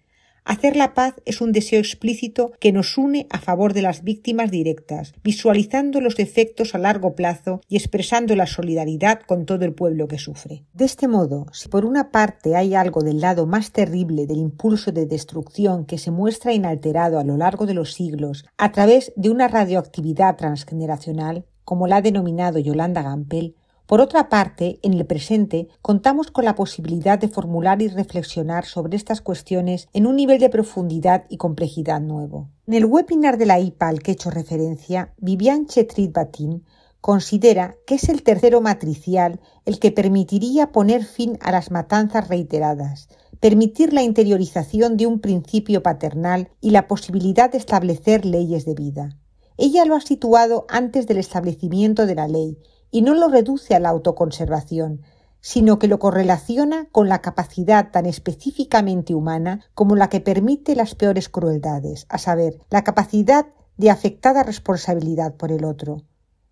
Hacer 0.48 0.78
la 0.78 0.94
paz 0.94 1.16
es 1.26 1.42
un 1.42 1.52
deseo 1.52 1.80
explícito 1.80 2.54
que 2.62 2.72
nos 2.72 2.98
une 2.98 3.28
a 3.30 3.38
favor 3.38 3.74
de 3.74 3.82
las 3.82 4.06
víctimas 4.06 4.50
directas, 4.50 5.14
visualizando 5.22 6.00
los 6.00 6.20
efectos 6.20 6.74
a 6.74 6.78
largo 6.78 7.16
plazo 7.16 7.60
y 7.68 7.76
expresando 7.76 8.34
la 8.34 8.48
solidaridad 8.48 9.20
con 9.20 9.46
todo 9.46 9.66
el 9.66 9.74
pueblo 9.74 10.08
que 10.08 10.18
sufre. 10.18 10.64
De 10.74 10.86
este 10.86 11.10
modo, 11.10 11.48
si 11.52 11.68
por 11.68 11.84
una 11.84 12.12
parte 12.12 12.56
hay 12.56 12.76
algo 12.76 13.02
del 13.02 13.20
lado 13.20 13.46
más 13.46 13.74
terrible 13.74 14.26
del 14.26 14.38
impulso 14.38 14.94
de 14.94 15.06
destrucción 15.06 15.84
que 15.84 15.98
se 15.98 16.12
muestra 16.12 16.54
inalterado 16.54 17.20
a 17.20 17.26
lo 17.26 17.36
largo 17.36 17.66
de 17.66 17.74
los 17.74 17.94
siglos 17.94 18.46
a 18.58 18.72
través 18.72 19.12
de 19.18 19.30
una 19.30 19.50
radioactividad 19.50 20.38
transgeneracional, 20.38 21.44
como 21.66 21.88
la 21.88 21.98
ha 21.98 22.02
denominado 22.02 22.58
Yolanda 22.60 23.02
Gampel, 23.02 23.58
por 23.88 24.02
otra 24.02 24.28
parte, 24.28 24.80
en 24.84 24.94
el 24.94 25.06
presente 25.06 25.70
contamos 25.82 26.30
con 26.30 26.44
la 26.44 26.56
posibilidad 26.56 27.18
de 27.18 27.30
formular 27.30 27.82
y 27.82 27.88
reflexionar 27.88 28.66
sobre 28.66 28.98
estas 28.98 29.22
cuestiones 29.22 29.88
en 29.94 30.06
un 30.06 30.18
nivel 30.18 30.40
de 30.40 30.50
profundidad 30.50 31.24
y 31.30 31.38
complejidad 31.38 32.02
nuevo. 32.02 32.50
En 32.68 32.74
el 32.74 32.84
webinar 32.84 33.38
de 33.38 33.46
la 33.46 33.62
IPA 33.62 33.88
al 33.88 34.00
que 34.04 34.12
he 34.12 34.14
hecho 34.16 34.30
referencia, 34.30 35.14
Vivian 35.20 35.68
Chetrit-Batin 35.68 36.66
considera 37.00 37.78
que 37.86 37.96
es 37.96 38.10
el 38.10 38.24
tercero 38.24 38.60
matricial 38.60 39.40
el 39.64 39.80
que 39.80 39.94
permitiría 39.94 40.74
poner 40.74 41.06
fin 41.06 41.38
a 41.40 41.54
las 41.54 41.72
matanzas 41.72 42.28
reiteradas, 42.28 43.08
permitir 43.40 43.94
la 43.94 44.04
interiorización 44.04 44.98
de 44.98 45.08
un 45.08 45.22
principio 45.22 45.82
paternal 45.82 46.50
y 46.60 46.72
la 46.72 46.90
posibilidad 46.90 47.50
de 47.50 47.60
establecer 47.60 48.26
leyes 48.26 48.66
de 48.66 48.74
vida. 48.74 49.18
Ella 49.56 49.86
lo 49.86 49.96
ha 49.96 50.02
situado 50.02 50.66
antes 50.68 51.08
del 51.08 51.20
establecimiento 51.20 52.06
de 52.06 52.16
la 52.16 52.28
ley 52.28 52.58
y 52.92 53.02
no 53.02 53.14
lo 53.14 53.28
reduce 53.28 53.76
a 53.76 53.80
la 53.80 53.90
autoconservación, 53.90 55.02
sino 55.42 55.80
que 55.80 55.88
lo 55.88 56.00
correlaciona 56.00 56.88
con 56.92 57.10
la 57.10 57.22
capacidad 57.22 57.92
tan 57.92 58.06
específicamente 58.06 59.14
humana 59.14 59.62
como 59.74 59.96
la 59.96 60.10
que 60.10 60.22
permite 60.22 60.76
las 60.76 60.96
peores 60.96 61.30
crueldades, 61.30 62.06
a 62.10 62.18
saber, 62.18 62.60
la 62.70 62.84
capacidad 62.84 63.48
de 63.78 63.90
afectada 63.90 64.44
responsabilidad 64.44 65.36
por 65.36 65.52
el 65.52 65.64
otro. 65.64 66.04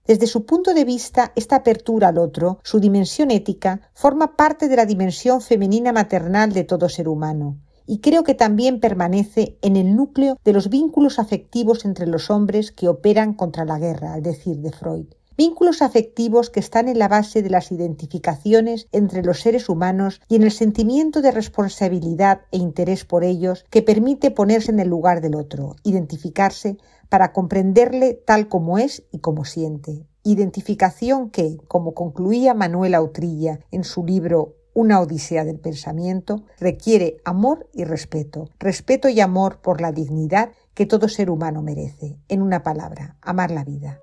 Desde 0.05 0.27
su 0.27 0.45
punto 0.45 0.73
de 0.73 0.85
vista, 0.85 1.31
esta 1.35 1.57
apertura 1.57 2.09
al 2.09 2.19
otro, 2.19 2.59
su 2.63 2.79
dimensión 2.79 3.31
ética, 3.31 3.89
forma 3.93 4.35
parte 4.35 4.67
de 4.67 4.75
la 4.75 4.85
dimensión 4.85 5.41
femenina 5.41 5.91
maternal 5.91 6.53
de 6.53 6.63
todo 6.63 6.89
ser 6.89 7.07
humano, 7.07 7.57
y 7.87 7.99
creo 7.99 8.23
que 8.23 8.35
también 8.35 8.79
permanece 8.79 9.57
en 9.61 9.75
el 9.75 9.95
núcleo 9.95 10.37
de 10.43 10.53
los 10.53 10.69
vínculos 10.69 11.17
afectivos 11.17 11.85
entre 11.85 12.05
los 12.05 12.29
hombres 12.29 12.71
que 12.71 12.87
operan 12.87 13.33
contra 13.33 13.65
la 13.65 13.79
guerra, 13.79 14.13
al 14.13 14.21
decir 14.21 14.57
de 14.57 14.71
Freud 14.71 15.07
vínculos 15.37 15.81
afectivos 15.81 16.49
que 16.49 16.59
están 16.59 16.87
en 16.87 16.99
la 16.99 17.07
base 17.07 17.41
de 17.41 17.49
las 17.49 17.71
identificaciones 17.71 18.87
entre 18.91 19.23
los 19.23 19.41
seres 19.41 19.69
humanos 19.69 20.21
y 20.27 20.35
en 20.35 20.43
el 20.43 20.51
sentimiento 20.51 21.21
de 21.21 21.31
responsabilidad 21.31 22.41
e 22.51 22.57
interés 22.57 23.05
por 23.05 23.23
ellos 23.23 23.65
que 23.69 23.81
permite 23.81 24.31
ponerse 24.31 24.71
en 24.71 24.79
el 24.79 24.87
lugar 24.87 25.21
del 25.21 25.35
otro, 25.35 25.75
identificarse 25.83 26.77
para 27.09 27.33
comprenderle 27.33 28.13
tal 28.13 28.47
como 28.47 28.77
es 28.77 29.03
y 29.11 29.19
como 29.19 29.45
siente. 29.45 30.05
Identificación 30.23 31.29
que, 31.29 31.57
como 31.67 31.93
concluía 31.93 32.53
Manuela 32.53 33.01
Utrilla 33.01 33.59
en 33.71 33.83
su 33.83 34.03
libro 34.03 34.55
Una 34.73 34.99
Odisea 34.99 35.45
del 35.45 35.59
Pensamiento, 35.59 36.43
requiere 36.59 37.17
amor 37.23 37.69
y 37.73 37.83
respeto, 37.83 38.49
respeto 38.59 39.07
y 39.07 39.19
amor 39.19 39.59
por 39.61 39.81
la 39.81 39.91
dignidad 39.91 40.51
que 40.73 40.85
todo 40.85 41.07
ser 41.07 41.29
humano 41.29 41.61
merece. 41.61 42.17
En 42.27 42.41
una 42.41 42.63
palabra, 42.63 43.17
amar 43.21 43.51
la 43.51 43.63
vida. 43.63 44.01